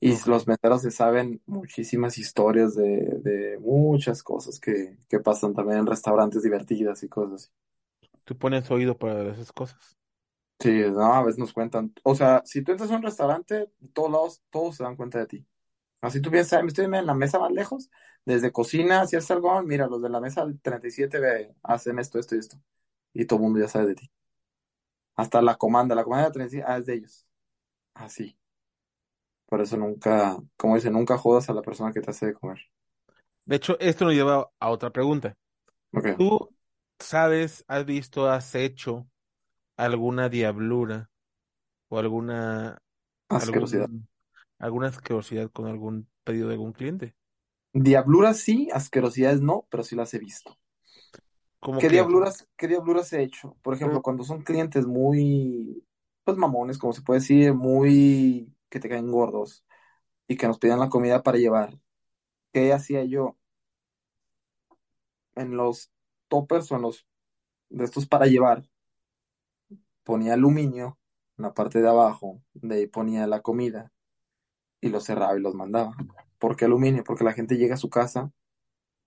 [0.00, 2.85] Y los meseros se saben muchísimas historias de,
[3.22, 7.50] de muchas cosas que, que pasan también en restaurantes divertidas y cosas así.
[8.24, 9.96] Tú pones oído para esas cosas.
[10.59, 11.92] Sí, no, a veces nos cuentan.
[12.02, 15.26] O sea, si tú entras a un restaurante, todos lados, todos se dan cuenta de
[15.26, 15.46] ti.
[16.00, 17.90] Así tú piensas, me estoy en la mesa más lejos,
[18.24, 22.37] desde cocina, si haces algo, mira, los de la mesa 37 ve, hacen esto, esto
[22.37, 22.59] y esto.
[23.14, 24.11] Y todo el mundo ya sabe de ti.
[25.16, 27.26] Hasta la comanda, la comanda de 37, ah, es de ellos.
[27.94, 28.38] Así.
[29.46, 32.59] Por eso nunca, como dice, nunca jodas a la persona que te hace de comer.
[33.44, 35.37] De hecho, esto nos lleva a otra pregunta.
[35.92, 36.06] Ok.
[36.16, 36.52] ¿Tú
[37.00, 39.09] sabes, has visto, has hecho
[39.76, 41.11] alguna diablura
[41.88, 42.78] o alguna
[43.28, 43.90] Asquerosidad.
[43.90, 44.09] algún-
[44.59, 47.16] alguna asquerosidad con algún pedido de algún cliente?
[47.74, 50.59] Diabluras sí, asquerosidades no, pero sí las he visto.
[51.61, 52.09] ¿Cómo ¿Qué que?
[52.09, 53.56] diabluras, qué diabluras he hecho?
[53.62, 55.85] Por ejemplo, cuando son clientes muy,
[56.24, 59.64] pues mamones, como se puede decir, muy que te caen gordos
[60.29, 61.79] y que nos piden la comida para llevar.
[62.52, 63.37] ¿Qué hacía yo?
[65.35, 65.92] En los
[66.29, 67.07] toppers o en los
[67.68, 68.64] de estos para llevar,
[70.05, 70.98] ponía aluminio
[71.38, 73.92] en la parte de abajo, de ahí ponía la comida
[74.81, 75.96] y los cerraba y los mandaba.
[76.38, 77.05] ¿Por qué aluminio?
[77.05, 78.33] Porque la gente llega a su casa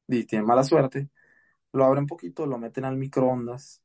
[0.08, 1.10] y tiene mala suerte,
[1.74, 3.84] lo abren poquito, lo meten al microondas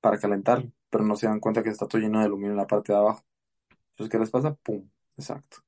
[0.00, 2.66] para calentarlo, pero no se dan cuenta que está todo lleno de aluminio en la
[2.66, 3.24] parte de abajo.
[3.90, 4.54] Entonces, ¿qué les pasa?
[4.54, 4.88] ¡Pum!
[5.20, 5.58] Exacto.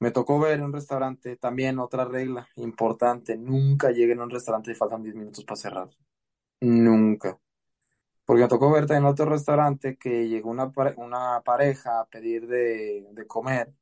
[0.00, 4.72] Me tocó ver en un restaurante, también otra regla importante, nunca lleguen a un restaurante
[4.72, 5.90] y faltan 10 minutos para cerrar.
[6.60, 7.38] Nunca.
[8.26, 13.06] Porque me tocó ver también otro restaurante que llegó una, una pareja a pedir de,
[13.12, 13.74] de comer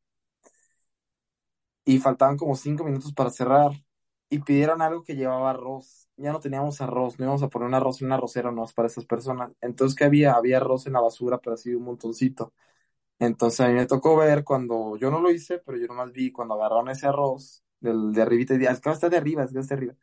[1.85, 3.73] y faltaban como 5 minutos para cerrar
[4.31, 6.09] y pidieron algo que llevaba arroz.
[6.17, 8.89] Ya no teníamos arroz, no íbamos a poner un arroz en una arrocera no para
[8.89, 9.53] esas personas.
[9.61, 10.33] Entonces, ¿qué había?
[10.35, 12.53] Había arroz en la basura, pero así un montoncito.
[13.19, 16.33] Entonces a mí me tocó ver cuando, yo no lo hice, pero yo nomás vi
[16.33, 19.45] cuando agarraron ese arroz del de arribita y dije, "Ah, es que está de arriba,
[19.45, 19.95] es que está arriba.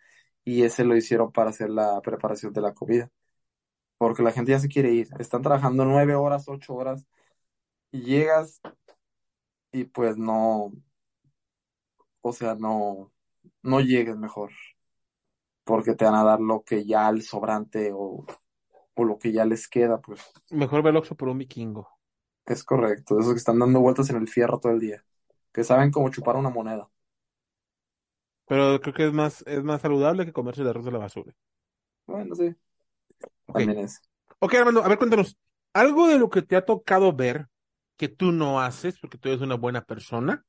[0.44, 3.12] Y ese lo hicieron para hacer la preparación de la comida.
[3.98, 5.10] Porque la gente ya se quiere ir.
[5.20, 7.06] Están trabajando nueve horas, ocho horas,
[7.92, 8.62] y llegas
[9.72, 10.72] y pues no,
[12.22, 13.12] o sea, no,
[13.64, 14.52] no llegues mejor.
[15.64, 18.26] Porque te van a dar lo que ya el sobrante o,
[18.96, 20.22] o lo que ya les queda, pues
[20.52, 21.88] Mejor ver el Oxxo por un vikingo.
[22.46, 23.20] Es correcto.
[23.20, 25.04] Esos que están dando vueltas en el fierro todo el día.
[25.54, 26.90] Que saben cómo chupar una moneda.
[28.48, 31.34] Pero creo que es más, es más saludable que comerse el arroz de la basura.
[32.06, 32.56] Bueno, sí,
[33.48, 33.62] Ok.
[33.62, 34.02] también es.
[34.40, 35.38] Ok, Armando, a ver, cuéntanos.
[35.74, 37.50] Algo de lo que te ha tocado ver
[37.98, 40.46] que tú no haces porque tú eres una buena persona.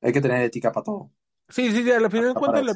[0.00, 1.12] Hay que tener ética para todo.
[1.48, 2.72] Sí, sí, sí, al final de cuentas, la,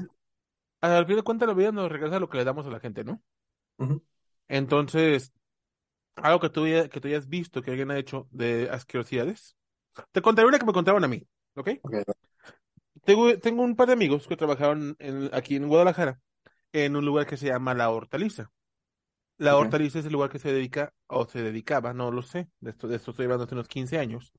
[0.83, 3.05] al final de cuentas la vida nos regresa lo que le damos a la gente,
[3.05, 3.23] ¿no?
[4.49, 5.33] Entonces,
[6.17, 9.57] algo que tú, que tú hayas visto que alguien ha hecho de asquerosidades.
[10.13, 11.71] Te contaré una que me contaron a mí, ¿ok?
[11.83, 11.95] Ok,
[13.05, 16.21] Tengo, tengo un par de amigos que trabajaron en- aquí en Guadalajara
[16.73, 18.51] en un lugar que se llama La Hortaliza.
[19.39, 19.57] La.
[19.57, 22.87] Hortaliza es el lugar que se dedica, o se dedicaba, no lo sé, de esto,
[22.87, 24.33] de esto estoy hablando hace unos 15 años,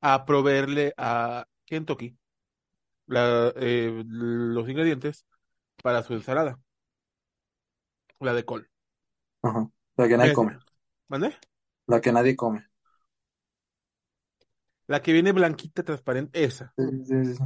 [0.00, 2.16] a proveerle a Kentucky
[3.06, 5.24] la- eh, los ingredientes
[5.82, 6.58] para su ensalada,
[8.20, 8.68] la de col.
[9.42, 9.68] Ajá.
[9.96, 10.58] La que nadie Es- come.
[11.08, 11.36] ¿Mande?
[11.86, 12.66] La que nadie come.
[14.86, 16.74] La que viene blanquita, transparente, esa.
[16.76, 17.42] Sí, sí, sí.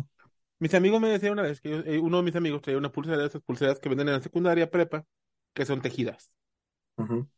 [0.58, 3.18] Mis amigos me decían una vez que eh, uno de mis amigos traía una pulsera
[3.18, 5.04] de esas pulseras que venden en la secundaria prepa,
[5.52, 6.32] que son tejidas.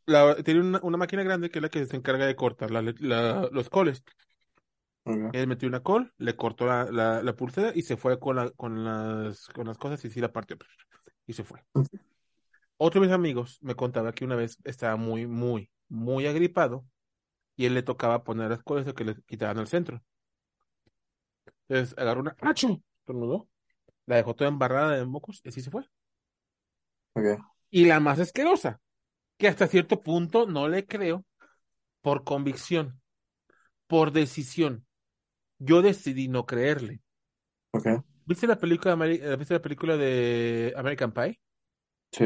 [0.06, 2.82] La, tiene una, una máquina grande que es la que se encarga de cortar la-
[2.82, 4.02] la- los coles.
[5.04, 5.34] Ok.
[5.34, 9.48] Él metió una col, le cortó la, pulsera y se fue con, la, con, las,
[9.48, 10.56] con las cosas y sí la partió.
[11.26, 11.62] Y se fue.
[12.76, 16.84] Otro de mis amigos me contaba que una vez estaba muy, muy, muy agripado
[17.56, 20.02] y él le tocaba poner las cosas que le quitaban al centro.
[21.68, 22.82] Entonces agarró una, ¡achú!
[23.04, 23.48] Tornudó,
[24.06, 25.84] la dejó toda embarrada de mocos y así se fue.
[27.14, 27.40] Ok.
[27.70, 28.80] Y la más asquerosa,
[29.36, 31.24] que hasta cierto punto no le creo
[32.00, 33.00] por convicción,
[33.86, 34.86] por decisión.
[35.58, 37.00] Yo decidí no creerle.
[37.72, 37.86] Ok.
[38.24, 41.40] ¿Viste la película, de Ameri- eh, ¿viste la película de American Pie?
[42.12, 42.24] Sí.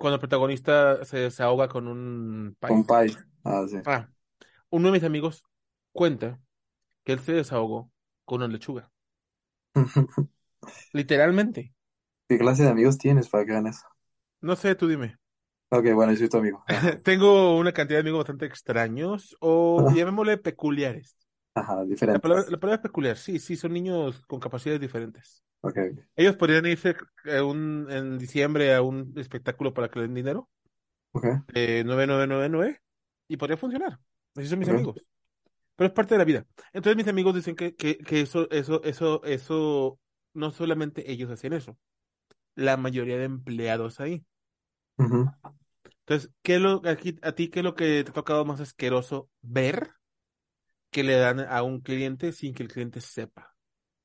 [0.00, 2.86] Cuando el protagonista se desahoga con un Con pie.
[2.86, 3.18] pie.
[3.44, 3.78] Ah, sí.
[3.84, 4.08] Ah,
[4.70, 5.44] uno de mis amigos
[5.92, 6.40] cuenta
[7.04, 7.92] que él se desahogó
[8.26, 8.92] con una lechuga.
[10.92, 11.72] Literalmente.
[12.28, 13.86] ¿Qué clase de amigos tienes para que hagan eso?
[14.42, 15.16] No sé, tú dime.
[15.70, 16.64] Ok, bueno, yo soy tu amigo.
[17.04, 21.16] Tengo una cantidad de amigos bastante extraños o llamémosle peculiares.
[21.54, 22.20] Ajá, La diferente.
[22.20, 25.44] palabra, la palabra es peculiar, sí, sí, son niños con capacidades diferentes.
[25.62, 26.00] Ok, ok.
[26.16, 26.96] Ellos podrían irse
[27.36, 30.50] a un- en diciembre a un espectáculo para que le den dinero,
[31.12, 31.50] Ok.
[31.54, 32.80] eh, 9999,
[33.28, 33.98] y podría funcionar.
[34.36, 35.06] Así son mis amigos.
[35.76, 36.46] Pero es parte de la vida.
[36.72, 40.00] Entonces mis amigos dicen que, que, que eso, eso, eso, eso,
[40.34, 41.78] no solamente ellos hacían eso,
[42.56, 44.24] la mayoría de empleados ahí.
[46.00, 48.60] Entonces, ¿qué es lo, aquí, a ti, qué es lo que te ha tocado más
[48.60, 49.90] asqueroso ver
[50.90, 53.56] que le dan a un cliente sin que el cliente sepa?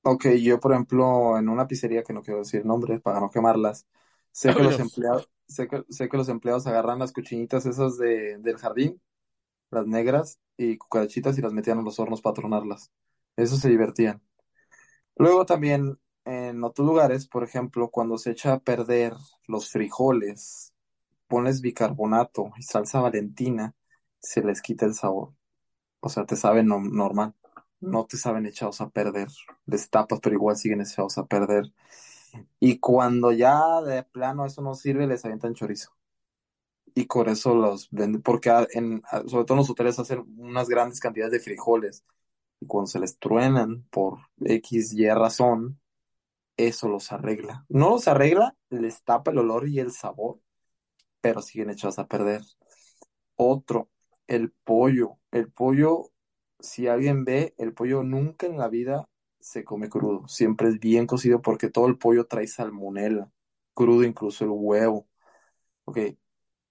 [0.04, 3.88] Ok, yo por ejemplo, en una pizzería que no quiero decir nombres para no quemarlas,
[4.32, 8.38] sé que los empleados, sé que, sé que los empleados agarran las cuchinitas esas de,
[8.38, 9.02] del jardín,
[9.72, 12.92] las negras, y cucarachitas y las metían a los hornos para tronarlas.
[13.36, 14.22] Eso se divertían.
[15.18, 19.14] Luego también en otros lugares, por ejemplo, cuando se echa a perder
[19.48, 20.74] los frijoles,
[21.28, 23.76] pones bicarbonato y salsa Valentina,
[24.20, 25.34] se les quita el sabor.
[26.06, 27.34] O sea, te saben no- normal.
[27.82, 29.28] No te saben echados a perder.
[29.66, 31.66] Les tapas, pero igual siguen echados a perder.
[32.60, 35.92] Y cuando ya de plano eso no sirve, les avientan chorizo.
[36.94, 38.50] Y con eso los venden, porque
[39.28, 42.06] sobre todo en los hoteles hacen unas grandes cantidades de frijoles.
[42.62, 45.80] Y cuando se les truenan por X, Y razón,
[46.58, 47.66] eso los arregla.
[47.70, 50.40] No los arregla, les tapa el olor y el sabor,
[51.22, 52.42] pero siguen echados a perder.
[53.36, 53.90] Otro,
[54.28, 55.18] el pollo.
[55.36, 56.12] El pollo,
[56.62, 60.26] si alguien ve, el pollo nunca en la vida se come crudo.
[60.30, 63.30] Siempre es bien cocido porque todo el pollo trae salmonela.
[63.74, 65.10] Crudo incluso el huevo.
[65.84, 65.98] Ok,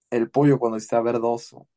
[0.09, 1.67] el pollo cuando está verdoso,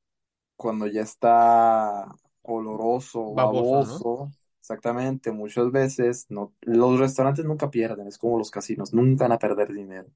[0.57, 2.09] cuando ya está
[2.41, 9.25] oloroso, Baboso, exactamente, muchas veces no, los restaurantes nunca pierden, es como los casinos, nunca
[9.25, 10.09] van a perder dinero.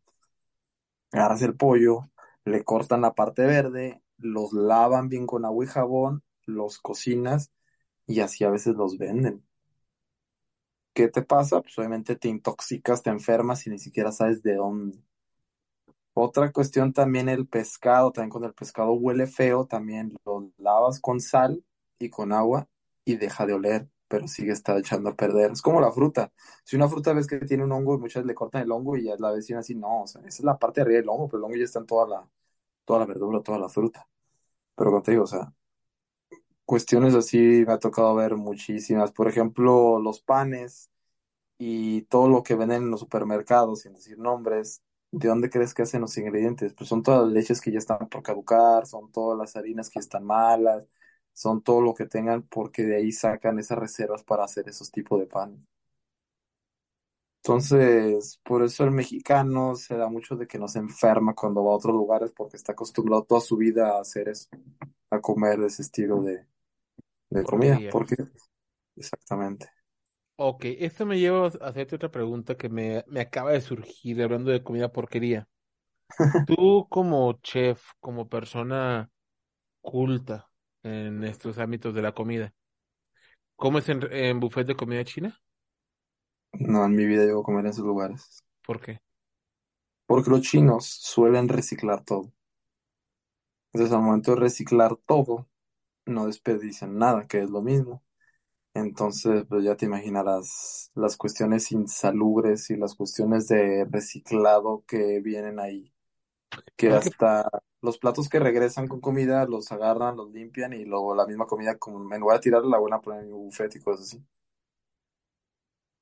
[1.12, 2.08] Agarras el pollo,
[2.46, 7.52] le cortan la parte verde, los lavan bien con agua y jabón, los cocinas
[8.06, 9.44] y así a veces los venden.
[10.94, 11.60] ¿Qué te pasa?
[11.62, 14.98] Pues obviamente te intoxicas, te enfermas y ni siquiera sabes de dónde.
[16.14, 21.20] Otra cuestión también el pescado, también cuando el pescado huele feo, también lo lavas con
[21.20, 21.64] sal
[21.98, 22.68] y con agua
[23.04, 25.52] y deja de oler, pero sigue está echando a perder.
[25.52, 26.30] Es como la fruta.
[26.64, 29.16] Si una fruta ves que tiene un hongo, muchas le cortan el hongo y ya
[29.18, 31.56] la vecina así, no, esa es la parte de arriba del hongo, pero el hongo
[31.56, 32.28] ya está en toda la,
[32.84, 34.06] toda la verdura, toda la fruta.
[34.76, 35.52] Pero como te digo, o sea,
[36.64, 39.12] cuestiones así me ha tocado ver muchísimas.
[39.12, 40.90] Por ejemplo, los panes
[41.58, 44.82] y todo lo que venden en los supermercados, sin decir nombres,
[45.12, 46.74] ¿de dónde crees que hacen los ingredientes?
[46.74, 50.00] Pues son todas las leches que ya están por caducar, son todas las harinas que
[50.00, 50.84] están malas,
[51.32, 55.20] son todo lo que tengan porque de ahí sacan esas reservas para hacer esos tipos
[55.20, 55.66] de pan.
[57.44, 61.72] Entonces, por eso el mexicano se da mucho de que no se enferma cuando va
[61.72, 64.48] a otros lugares porque está acostumbrado toda su vida a hacer eso,
[65.10, 66.46] a comer ese estilo de,
[67.32, 67.84] de comida.
[67.84, 67.90] Porquería.
[67.90, 68.16] Porque,
[68.96, 69.70] exactamente.
[70.36, 74.50] Ok, esto me lleva a hacerte otra pregunta que me, me acaba de surgir hablando
[74.50, 75.48] de comida porquería.
[76.44, 79.10] Tú como chef, como persona
[79.82, 80.50] culta
[80.84, 82.54] en estos ámbitos de la comida,
[83.56, 85.40] ¿comes en, en buffet de comida china?
[86.54, 88.42] No, en mi vida llego a comer en esos lugares.
[88.62, 89.00] ¿Por qué?
[90.06, 92.32] Porque los chinos suelen reciclar todo.
[93.72, 95.46] Entonces, al momento de reciclar todo,
[96.06, 98.02] no desperdician nada, que es lo mismo.
[98.74, 105.60] Entonces, pues ya te imaginarás las cuestiones insalubres y las cuestiones de reciclado que vienen
[105.60, 105.92] ahí.
[106.76, 107.48] Que hasta
[107.82, 111.78] los platos que regresan con comida los agarran, los limpian y luego la misma comida,
[111.78, 114.24] como en lugar de tirarla, la vuelven a poner en mi buffet y cosas así.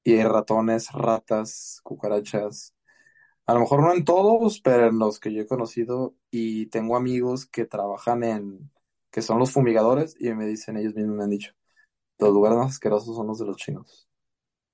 [0.05, 2.75] Y hay ratones, ratas, cucarachas.
[3.47, 6.97] A lo mejor no en todos, pero en los que yo he conocido y tengo
[6.97, 8.71] amigos que trabajan en,
[9.11, 11.53] que son los fumigadores y me dicen, ellos mismos me han dicho,
[12.19, 14.09] los lugares más asquerosos son los de los chinos.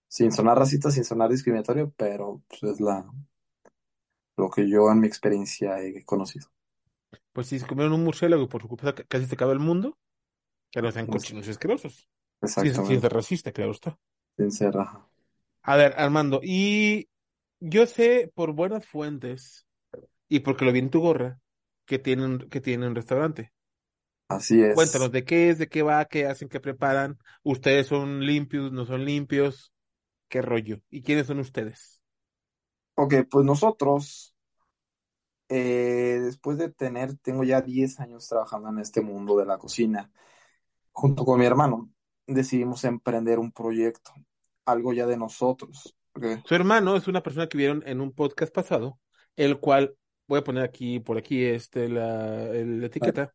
[0.09, 3.07] Sin sonar racista, sin sonar discriminatorio, pero pues, es la,
[4.39, 6.47] lo que yo en mi experiencia he conocido.
[7.32, 9.61] Pues si se comieron un murciélago y por su culpa ca- casi se acaba el
[9.61, 9.97] mundo,
[10.72, 12.09] que no sean Pues, cochinos y asquerosos.
[12.55, 13.99] Sin, sin exactamente, ser racista, claro está.
[15.62, 17.09] A ver, Armando, y
[17.61, 19.66] yo sé por buenas fuentes
[20.28, 21.41] y porque lo vi en tu gorra
[21.87, 23.53] que tienen, que tienen un restaurante.
[24.29, 25.12] Así Cuéntanos es.
[25.12, 27.18] de qué es, de qué va, qué hacen, qué preparan.
[27.43, 29.72] ¿Ustedes son limpios, no son limpios?
[30.29, 30.81] ¿Qué rollo?
[30.91, 32.03] ¿Y quiénes son ustedes?
[32.95, 34.35] Ok, pues nosotros,
[35.49, 40.11] eh, después de tener, tengo ya 10 años trabajando en este mundo de la cocina,
[40.93, 41.91] junto con mi hermano,
[42.27, 44.12] decidimos emprender un proyecto,
[44.66, 45.97] algo ya de nosotros.
[46.45, 48.99] Su hermano es una persona que vieron en un podcast pasado,
[49.37, 49.97] el cual,
[50.29, 53.35] voy a poner aquí, por aquí, este, la, el- la etiqueta.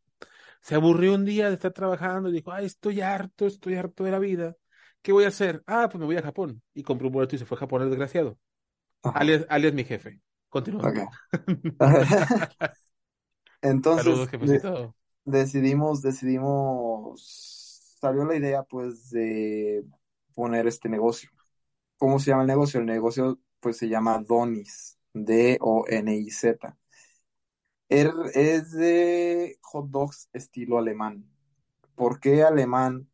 [0.61, 4.11] Se aburrió un día de estar trabajando y dijo, ay, estoy harto, estoy harto de
[4.11, 4.55] la vida.
[5.01, 5.63] ¿Qué voy a hacer?
[5.67, 6.61] Ah, pues me voy a Japón.
[6.73, 8.37] Y compró un boleto y se fue a Japón el desgraciado.
[9.03, 10.19] Alias, alias mi jefe.
[10.49, 10.91] Continúa.
[13.61, 14.95] Entonces, Saludos, de- jefecito.
[15.25, 19.85] decidimos, decidimos, salió la idea pues de
[20.35, 21.29] poner este negocio.
[21.97, 22.79] ¿Cómo se llama el negocio?
[22.81, 26.77] El negocio pues se llama Donis, D-O-N-I-Z.
[27.91, 31.25] Er- es de hot dogs estilo alemán.
[31.95, 33.09] ¿Por qué alemán?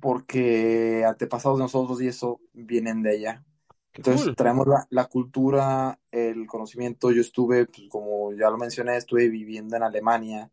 [0.00, 3.44] Porque antepasados de nosotros y eso vienen de allá.
[3.92, 4.36] Qué Entonces cool.
[4.36, 7.10] traemos la, la cultura, el conocimiento.
[7.12, 10.50] Yo estuve, pues, como ya lo mencioné, estuve viviendo en Alemania.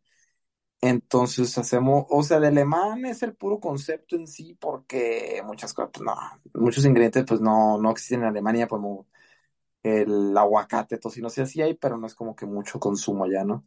[0.81, 5.91] Entonces hacemos, o sea, el alemán es el puro concepto en sí, porque muchas cosas,
[5.93, 6.15] pues no,
[6.55, 9.07] muchos ingredientes pues no, no existen en Alemania, como
[9.83, 13.65] el aguacate, tocino, sí, sí hay, pero no es como que mucho consumo allá, ¿no?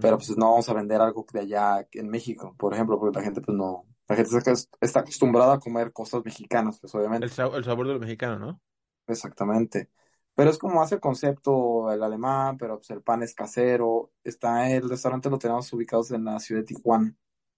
[0.00, 3.24] Pero pues no vamos a vender algo de allá en México, por ejemplo, porque la
[3.24, 7.26] gente pues no, la gente está, está acostumbrada a comer cosas mexicanas, pues obviamente.
[7.26, 8.62] El, sa- el sabor de lo mexicano, ¿no?
[9.06, 9.90] Exactamente.
[10.34, 14.12] Pero es como hace el concepto el alemán, pero pues el pan es casero.
[14.24, 17.14] Está el restaurante, lo tenemos ubicados en la ciudad de Tijuana.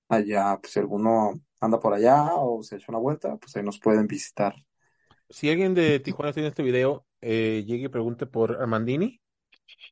[0.09, 3.79] Allá, pues si alguno anda por allá o se echa una vuelta, pues ahí nos
[3.81, 4.55] pueden visitar.
[5.31, 9.21] Si alguien de Tijuana tiene este video, eh, llegue y pregunte por Armandini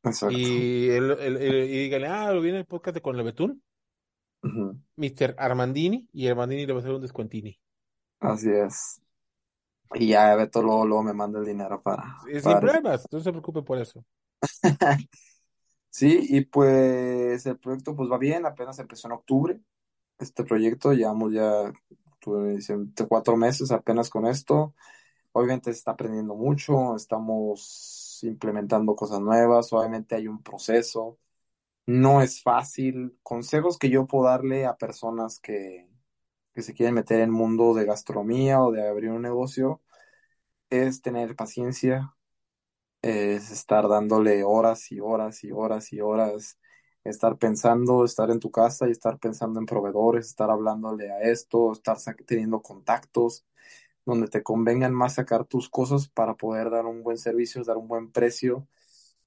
[0.03, 0.37] Exacto.
[0.37, 3.61] y, él, él- él- y dígale, ah, lo viene el podcast de Con Lebetún,
[4.43, 4.79] Ujú.
[4.97, 5.35] Mr.
[5.37, 7.59] Armandini, y Armandini le va a hacer un descuentini.
[8.19, 9.01] Así es.
[9.93, 13.31] Y ya Beto luego, luego me manda el dinero para, Sin para problemas, no se
[13.31, 14.03] preocupe por eso.
[15.89, 19.61] Sí, y pues el proyecto pues va bien, apenas empezó en octubre.
[20.19, 21.71] Este proyecto, llevamos ya
[22.19, 24.75] tuve, dicen, cuatro meses apenas con esto.
[25.37, 31.19] Obviamente se está aprendiendo mucho, estamos implementando cosas nuevas, obviamente hay un proceso.
[31.87, 33.17] No es fácil.
[33.23, 35.89] Consejos que yo puedo darle a personas que,
[36.55, 39.81] que se quieren meter en el mundo de gastronomía o de abrir un negocio
[40.69, 42.15] es tener paciencia,
[43.01, 46.59] es estar dándole horas y horas y horas y horas,
[47.03, 51.73] estar pensando, estar en tu casa y estar pensando en proveedores, estar hablándole a esto,
[51.73, 53.45] estar teniendo contactos
[54.05, 57.87] donde te convengan más sacar tus cosas para poder dar un buen servicio, dar un
[57.87, 58.67] buen precio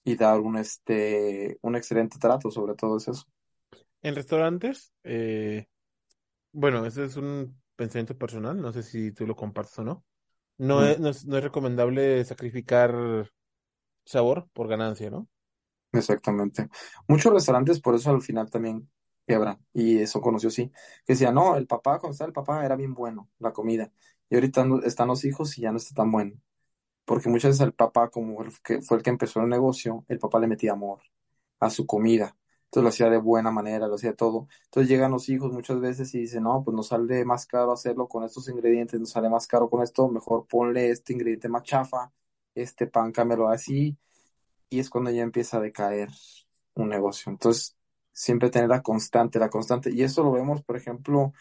[0.05, 3.27] y dar un este un excelente trato, sobre todo es eso.
[4.03, 5.67] En restaurantes, eh,
[6.53, 10.07] bueno, ese es un pensamiento personal, no sé si tú lo compartes o no.
[10.59, 13.31] No Mm, es, no es, no es recomendable sacrificar
[14.05, 15.29] sabor por ganancia, ¿no?
[15.93, 16.69] exactamente.
[17.09, 18.91] Muchos restaurantes por eso al final también
[19.27, 20.71] quebran y eso conoció sí,
[21.07, 23.93] que decía, no, el papá, cuando estaba el papá era bien bueno, la comida,
[24.31, 26.35] y ahorita están los hijos y ya no está tan bueno.
[27.05, 30.19] Porque muchas veces el papá, como el que fue el que empezó el negocio, el
[30.19, 31.01] papá le metía amor
[31.61, 32.37] a su comida.
[32.67, 34.49] Entonces lo hacía de buena manera, lo hacía todo.
[34.65, 38.09] Entonces llegan los hijos muchas veces y dicen, no, pues nos sale más caro hacerlo
[38.09, 42.13] con estos ingredientes, nos sale más caro con esto, mejor ponle este ingrediente más chafa,
[42.55, 43.97] este pan cámelo así,
[44.71, 46.11] y es cuando ya empieza a decaer
[46.75, 47.31] un negocio.
[47.33, 47.77] Entonces,
[48.13, 49.91] siempre tener la constante, la constante.
[49.93, 51.33] Y eso lo vemos, por ejemplo,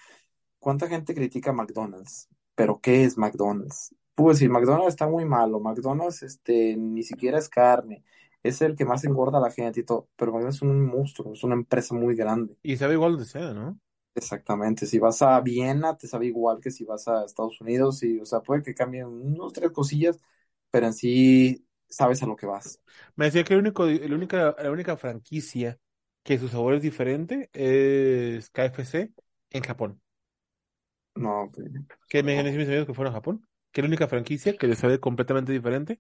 [0.60, 2.30] ¿cuánta gente critica McDonald's?
[2.58, 3.96] Pero ¿qué es McDonald's?
[4.16, 8.04] Pues decir, McDonald's está muy malo, McDonald's este, ni siquiera es carne,
[8.44, 11.34] es el que más engorda a la gente y todo, pero McDonald's es un monstruo,
[11.34, 12.58] es una empresa muy grande.
[12.64, 13.80] Y sabe igual donde sea, ¿no?
[14.16, 18.20] Exactamente, si vas a Viena te sabe igual que si vas a Estados Unidos, y,
[18.20, 20.20] o sea, puede que cambien unos tres cosillas,
[20.72, 22.82] pero en sí sabes a lo que vas.
[23.16, 25.80] Me decía que el único, la única, la única franquicia
[26.24, 29.14] que su sabor es diferente es KFC
[29.52, 30.02] en Japón.
[31.18, 31.70] No, pues,
[32.10, 34.68] Que me dijeron mis amigos que fueron a Japón, que es la única franquicia que
[34.68, 36.00] les sabe completamente diferente,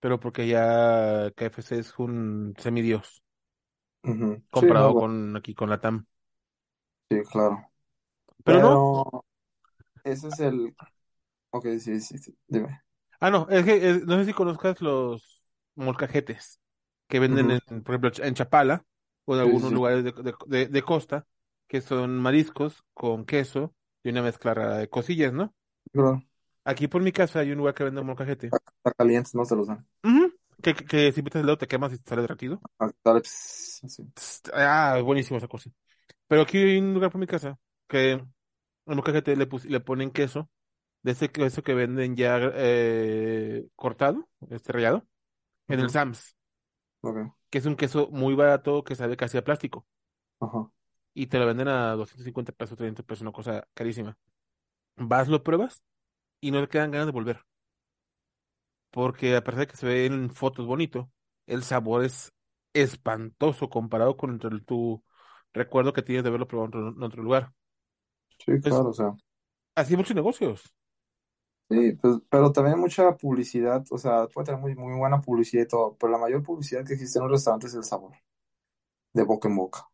[0.00, 3.22] pero porque ya KFC es un semidios.
[4.52, 6.06] Sí, comparado no, con aquí con la TAM.
[7.10, 7.70] sí, claro.
[8.44, 9.04] Pero no,
[10.04, 10.76] ese es el...
[11.50, 12.82] Ok, sí, sí, sí, dime.
[13.20, 15.42] ah no, es que es- no sé si conozcas los
[15.74, 16.60] molcajetes
[17.08, 18.84] que venden en, por ejemplo, en Chapala
[19.24, 21.26] o en sí, algunos sí, lugares de, de, de- de costa,
[21.68, 23.74] que son mariscos con queso
[24.04, 25.54] y una mezcla rara de cosillas, ¿no?
[25.92, 26.22] claro.
[26.64, 28.48] Aquí por mi casa hay un lugar que vende molcajete.
[28.48, 29.86] Está caliente, no se los dan.
[30.04, 30.32] Ujú.
[30.62, 32.60] Que, que, que si metes el dedo te quemas y te sale derretido.
[32.78, 34.12] Ah, dale, pss, así.
[34.14, 35.70] Psst, Ah, buenísimo esa cosa.
[36.28, 38.26] Pero aquí hay un lugar por mi casa que el
[38.86, 40.50] molcajete le, le ponen queso,
[41.02, 45.06] de ese queso que venden ya eh, cortado, este rallado,
[45.68, 45.90] en el.
[45.90, 46.36] Sam's,
[47.02, 49.86] Ok, que es un queso muy barato que sabe casi a plástico.
[50.40, 50.70] ajá.
[51.14, 54.16] Y te lo venden a 250 pesos, 300 pesos, una cosa carísima.
[54.96, 55.82] Vas, lo pruebas
[56.40, 57.40] y no te quedan ganas de volver.
[58.90, 61.10] Porque a pesar de que se ve en fotos bonito,
[61.46, 62.32] el sabor es
[62.74, 65.02] espantoso comparado con el- tu
[65.52, 67.52] recuerdo que tienes de haberlo probado en otro, en otro lugar.
[68.44, 69.14] Sí, Entonces, claro, o sea.
[69.76, 70.62] así muchos negocios.
[71.70, 75.66] Sí, pues, pero también mucha publicidad, o sea, puede tener muy, muy buena publicidad y
[75.68, 78.12] todo, pero la mayor publicidad que existe en un restaurante es el sabor,
[79.14, 79.88] de boca en boca.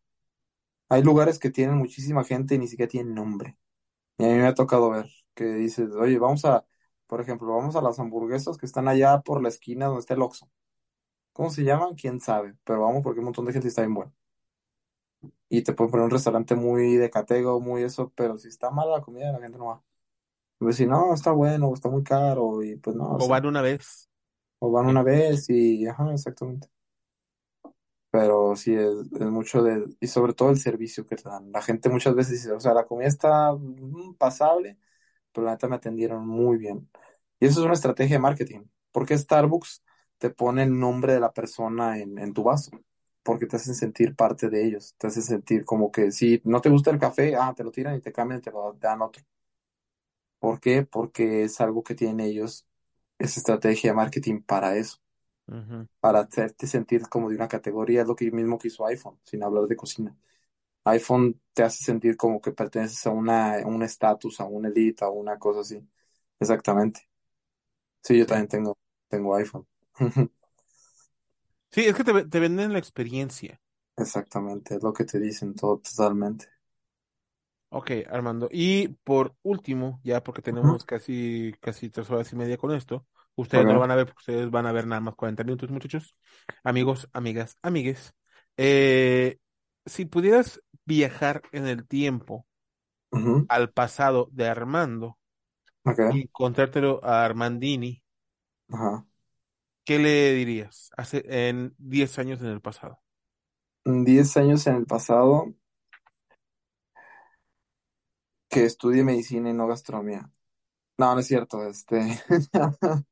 [0.89, 3.57] Hay lugares que tienen muchísima gente y ni siquiera tienen nombre.
[4.17, 6.65] Y a mí me ha tocado ver que dices, oye, vamos a,
[7.07, 10.21] por ejemplo, vamos a las hamburguesas que están allá por la esquina donde está el
[10.23, 10.49] Oxxo.
[11.33, 11.95] ¿Cómo se llaman?
[11.95, 12.55] ¿Quién sabe?
[12.65, 14.13] Pero vamos porque un montón de gente está bien bueno.
[15.49, 18.97] y te pueden poner un restaurante muy de catego, muy eso, pero si está mala
[18.97, 19.83] la comida, la gente no va.
[20.57, 23.39] Pues si no, está bueno, o está muy caro, y pues no, o O sea,
[23.39, 24.09] van una vez.
[24.59, 26.67] o van una vez y, ajá, exactamente.
[28.11, 31.51] Pero sí, es, es mucho de, y sobre todo el servicio que te dan.
[31.51, 34.77] La gente muchas veces dice, o sea, la comida está mm, pasable,
[35.31, 36.89] pero la neta me atendieron muy bien.
[37.39, 38.61] Y eso es una estrategia de marketing.
[38.91, 39.83] porque Starbucks
[40.17, 42.71] te pone el nombre de la persona en, en tu vaso?
[43.23, 44.95] Porque te hacen sentir parte de ellos.
[44.97, 47.95] Te hacen sentir como que si no te gusta el café, ah, te lo tiran
[47.95, 49.23] y te cambian y te lo dan otro.
[50.39, 50.83] ¿Por qué?
[50.83, 52.67] Porque es algo que tienen ellos,
[53.19, 54.99] es estrategia de marketing para eso
[55.99, 59.43] Para hacerte sentir como de una categoría, es lo que mismo que hizo iPhone, sin
[59.43, 60.15] hablar de cocina.
[60.85, 65.05] iPhone te hace sentir como que perteneces a una, a un estatus, a una elite,
[65.05, 65.81] a una cosa así.
[66.39, 67.09] Exactamente.
[68.03, 68.77] Sí, yo también tengo,
[69.09, 69.67] tengo iPhone.
[71.71, 73.59] Sí, es que te, te venden la experiencia.
[73.97, 76.47] Exactamente, es lo que te dicen todo totalmente.
[77.71, 78.49] Ok, Armando.
[78.51, 83.05] Y por último, ya porque tenemos casi, casi tres horas y media con esto,
[83.41, 85.69] ustedes no lo van a ver porque ustedes van a ver nada más 40 minutos,
[85.69, 86.15] muchachos.
[86.63, 88.13] Amigos, amigas, amigues.
[88.57, 89.37] Eh,
[89.85, 92.45] si pudieras viajar en el tiempo
[93.47, 95.17] al pasado de Armando
[96.13, 98.03] y encontrártelo a Armandini.
[99.83, 102.99] ¿qué le dirías hace en 10 años en el pasado?
[103.85, 105.55] Diez años en el pasado
[108.49, 110.29] que estudie medicina y no gastronomía.
[110.97, 112.19] No, no es cierto, este.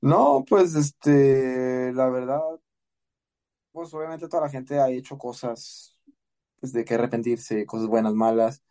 [0.00, 2.40] No, pues este, la verdad,
[3.72, 5.96] pues obviamente toda la gente ha hecho cosas
[6.60, 8.64] pues, de que arrepentirse, cosas buenas, malas,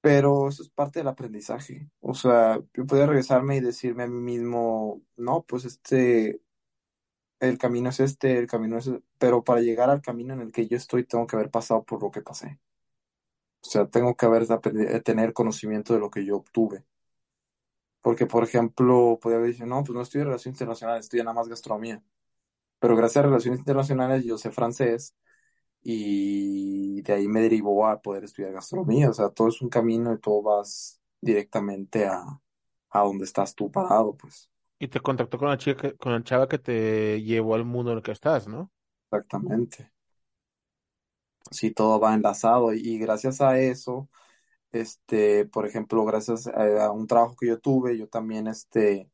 [0.00, 1.90] pero eso es parte del aprendizaje.
[2.00, 6.42] O sea, yo podría regresarme y decirme a mí mismo, no, pues este,
[7.40, 10.66] el camino es este, el camino es, pero para llegar al camino en el que
[10.68, 12.60] yo estoy, tengo que haber pasado por lo que pasé.
[13.62, 16.84] O sea, tengo que haber eh, tener conocimiento de lo que yo obtuve.
[18.02, 21.48] Porque, por ejemplo, podría haber dicho, no, pues no estudio relaciones internacionales, estudio nada más
[21.48, 22.02] gastronomía.
[22.80, 25.14] Pero gracias a relaciones internacionales yo sé francés
[25.82, 29.10] y de ahí me derivó a poder estudiar gastronomía.
[29.10, 32.24] O sea, todo es un camino y todo vas directamente a,
[32.90, 34.50] a donde estás tú parado, pues.
[34.80, 37.92] Y te contactó con la chica, que- con la chava que te llevó al mundo
[37.92, 38.70] en el que estás, ¿no?
[39.12, 39.92] Exactamente.
[41.50, 44.08] Sí, todo va enlazado y gracias a eso,
[44.72, 49.10] este, por ejemplo, gracias a, un trabajo que yo tuve, yo también, este,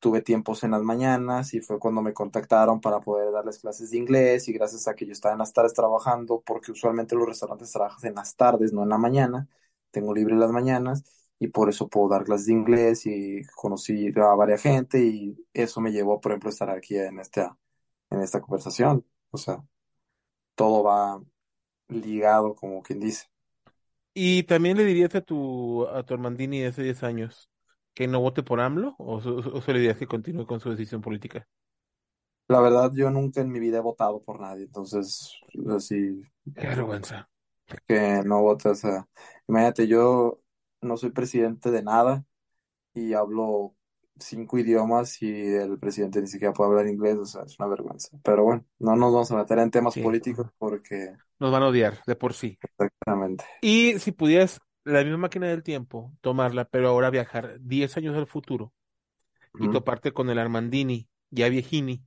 [0.00, 3.98] tuve tiempos en las mañanas y fue cuando me contactaron para poder darles clases de
[3.98, 7.72] inglés y gracias a que yo estaba en las tardes trabajando, porque usualmente los restaurantes
[7.72, 9.48] trabajan en las tardes, no en la mañana,
[9.90, 11.04] tengo libre las mañanas
[11.38, 15.80] y por eso puedo dar clases de inglés y conocí a varias gente y eso
[15.80, 17.58] me llevó, por ejemplo, a estar aquí en esta,
[18.10, 19.06] en esta conversación.
[19.30, 19.64] O sea,
[20.54, 21.22] todo va
[21.88, 23.31] ligado, como quien dice.
[24.14, 27.50] Y también le dirías a tu, a tu Armandini de hace 10 años
[27.94, 30.70] que no vote por AMLO o, so- o solo le dirías que continúe con su
[30.70, 31.48] decisión política.
[32.48, 35.32] La verdad, yo nunca en mi vida he votado por nadie, entonces,
[35.74, 36.22] así
[36.56, 37.28] Qué vergüenza.
[37.86, 38.72] que no votas.
[38.78, 39.08] O sea,
[39.48, 40.40] imagínate, yo
[40.80, 42.24] no soy presidente de nada
[42.94, 43.76] y hablo
[44.18, 48.10] cinco idiomas y el presidente ni siquiera puede hablar inglés, o sea, es una vergüenza.
[48.22, 51.68] Pero bueno, no nos vamos a meter en temas Sí, políticos porque, nos van a
[51.68, 52.58] odiar de por sí.
[52.62, 53.44] exactamente.
[53.60, 58.26] Y si pudieras la misma máquina del tiempo, tomarla, pero ahora viajar 10 años al
[58.26, 58.72] futuro
[59.58, 62.04] y toparte con el Armandini, ya viejini.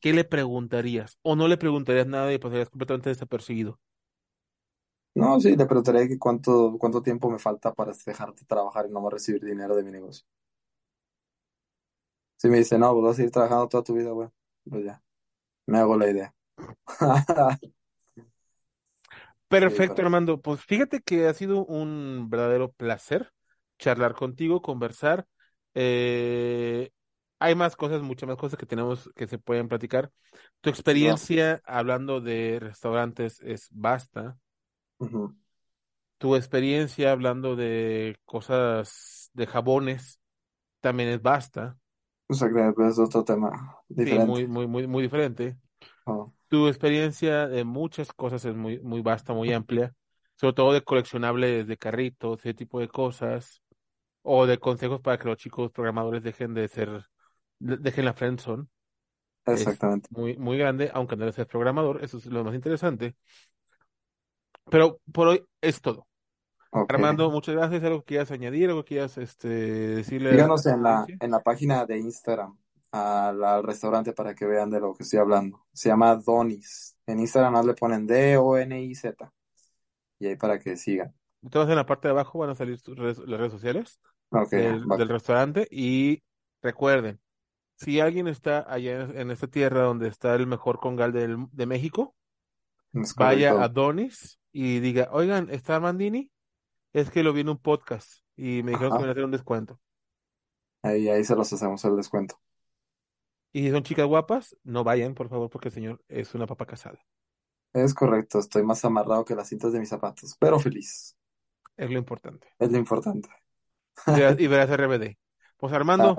[0.00, 1.18] ¿qué le preguntarías?
[1.22, 3.80] ¿O no le preguntarías nada y pasarías completamente desapercibido?
[5.16, 9.00] No, sí, le preguntaré que cuánto, cuánto tiempo me falta para dejarte trabajar y no
[9.00, 10.24] más recibir dinero de mi negocio.
[12.44, 14.28] Si me dice, no, pues vas a ir trabajando toda tu vida, güey,
[14.68, 15.02] pues ya,
[15.66, 16.34] me hago la idea.
[19.48, 20.02] Perfecto.
[20.02, 20.42] Armando.
[20.42, 23.32] Pues fíjate que ha sido un verdadero placer
[23.78, 25.26] charlar contigo, conversar.
[25.72, 26.90] Eh,
[27.38, 30.10] hay más cosas, muchas más cosas que tenemos que se pueden platicar.
[30.60, 30.74] Tu No.
[30.74, 34.36] experiencia hablando de restaurantes es vasta.
[34.98, 35.34] Ujú.
[36.18, 40.20] Tu experiencia hablando de cosas de jabones
[40.82, 41.78] también es vasta.
[42.28, 44.18] O sea, que es otro tema Sí, diferente.
[44.18, 45.56] muy, muy, muy, muy diferente.
[46.06, 49.94] Oh, Tu experiencia de muchas cosas es muy, muy vasta, muy amplia,
[50.36, 53.62] sobre todo de coleccionables de carritos, ese tipo de cosas,
[54.22, 57.06] o de consejos para que los chicos programadores dejen de ser,
[57.60, 58.66] de- dejen la friendzone.
[59.50, 60.10] Es exactamente.
[60.10, 63.16] muy, muy grande, aunque no seas programador, eso es lo más interesante.
[64.70, 66.06] Pero por hoy es todo.
[66.88, 67.82] Armando, muchas gracias.
[67.84, 68.68] ¿Algo que quieras añadir?
[68.68, 72.56] ¿Algo que quieras este, decirle tu en la, en la página de Instagram.
[72.90, 75.64] al, al restaurante para que vean de lo que estoy hablando.
[75.72, 76.96] Se llama Donis.
[77.06, 79.32] En Instagram más le ponen D-O-N-I-Z.
[80.20, 81.12] Y ahí para que sigan.
[81.42, 84.00] Entonces en la parte de abajo van a salir redes- las redes sociales
[84.58, 86.22] del, restaurante y
[86.62, 87.20] recuerden,
[87.76, 91.66] si alguien está allá en, en esta tierra donde está el mejor congal del- de
[91.66, 92.14] México,
[93.16, 96.30] vaya a Donis y diga, oigan, ¿está Mandini?
[96.94, 99.80] Es que lo vi en un podcast y me dijeron que me hacer un descuento.
[100.80, 102.40] Ahí, ahí se los hacemos el descuento.
[103.52, 106.66] Y si son chicas guapas, no vayan, por favor, porque el señor es una papa
[106.66, 107.04] casada.
[107.72, 111.16] Es correcto, estoy más amarrado que las cintas de mis zapatos, pero feliz.
[111.76, 112.46] Es lo importante.
[112.60, 113.28] Es lo importante.
[114.38, 115.16] Y verás, RBD.
[115.56, 116.16] Pues Armando,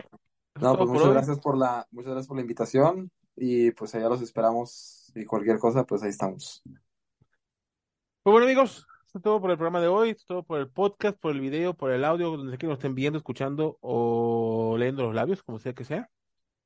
[0.55, 4.09] es No, pues muchas gracias por la, muchas gracias por la invitación y pues allá
[4.09, 6.63] los esperamos y cualquier cosa, pues ahí estamos.
[6.65, 10.59] Pues bueno, amigos, esto es todo por el programa de hoy, esto es todo por
[10.59, 13.77] el podcast, por el video, por el audio, donde sea que nos estén viendo, escuchando
[13.79, 16.09] o leyendo los labios, como sea que sea.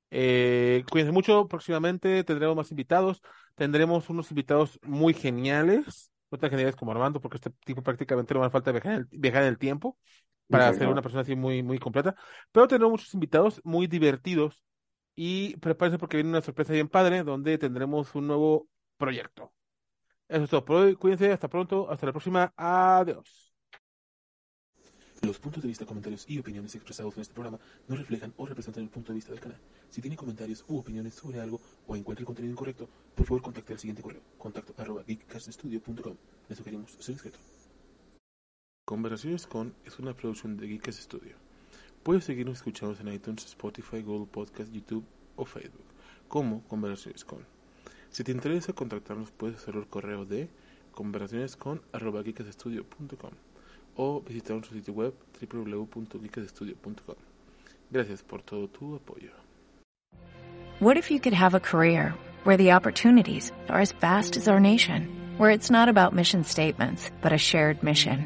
[0.10, 3.22] Eh, cuídense mucho, próximamente tendremos más invitados,
[3.54, 8.40] tendremos unos invitados muy geniales, no tan geniales como Armando, porque este tipo prácticamente no
[8.40, 9.96] me falta viajar en el, viajar en el tiempo
[10.48, 12.16] para ser una persona así muy, muy completa,
[12.52, 14.64] pero tendremos muchos invitados muy divertidos
[15.16, 19.54] y prepárense porque viene una sorpresa bien padre donde tendremos un nuevo proyecto.
[20.30, 20.96] Eso es todo por hoy.
[20.96, 21.32] Cuídense.
[21.32, 21.90] Hasta pronto.
[21.90, 22.54] Hasta la próxima.
[22.56, 23.50] Adiós.
[25.22, 27.60] Los puntos de vista, comentarios y opiniones expresados en este programa
[27.90, 29.60] no reflejan o representan el punto de vista del canal.
[29.90, 33.74] Si tiene comentarios u opiniones sobre algo o encuentra el contenido incorrecto, por favor contacte
[33.74, 36.16] al siguiente correo, contacto arroba geekcaststudio.com.
[36.48, 37.40] Le sugerimos ser discreto.
[38.86, 41.36] Conversaciones con es una producción de Geekcast Studio.
[42.02, 45.06] Puedes seguirnos escuchando en iTunes, Spotify, Google Podcast, YouTube
[45.36, 45.86] o Facebook,
[46.30, 47.59] como Conversaciones con.
[48.12, 50.50] Si te interesa contactarnos, puedes hacerlo al correo de
[50.94, 53.32] conversacionescon.geekcaststudio.com
[53.96, 57.16] o visitar nuestro sitio web www.geekcaststudio.com.
[57.92, 59.32] Gracias por todo tu apoyo.
[60.80, 62.14] What if you could have a career
[62.46, 67.12] where the opportunities are as vast as our nation, where it's not about mission statements,
[67.22, 68.26] but a shared mission?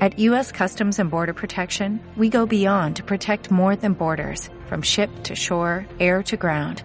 [0.00, 0.52] At U.S.
[0.52, 5.34] Customs and Border Protection, we go beyond to protect more than borders, from ship to
[5.34, 6.84] shore, air to ground,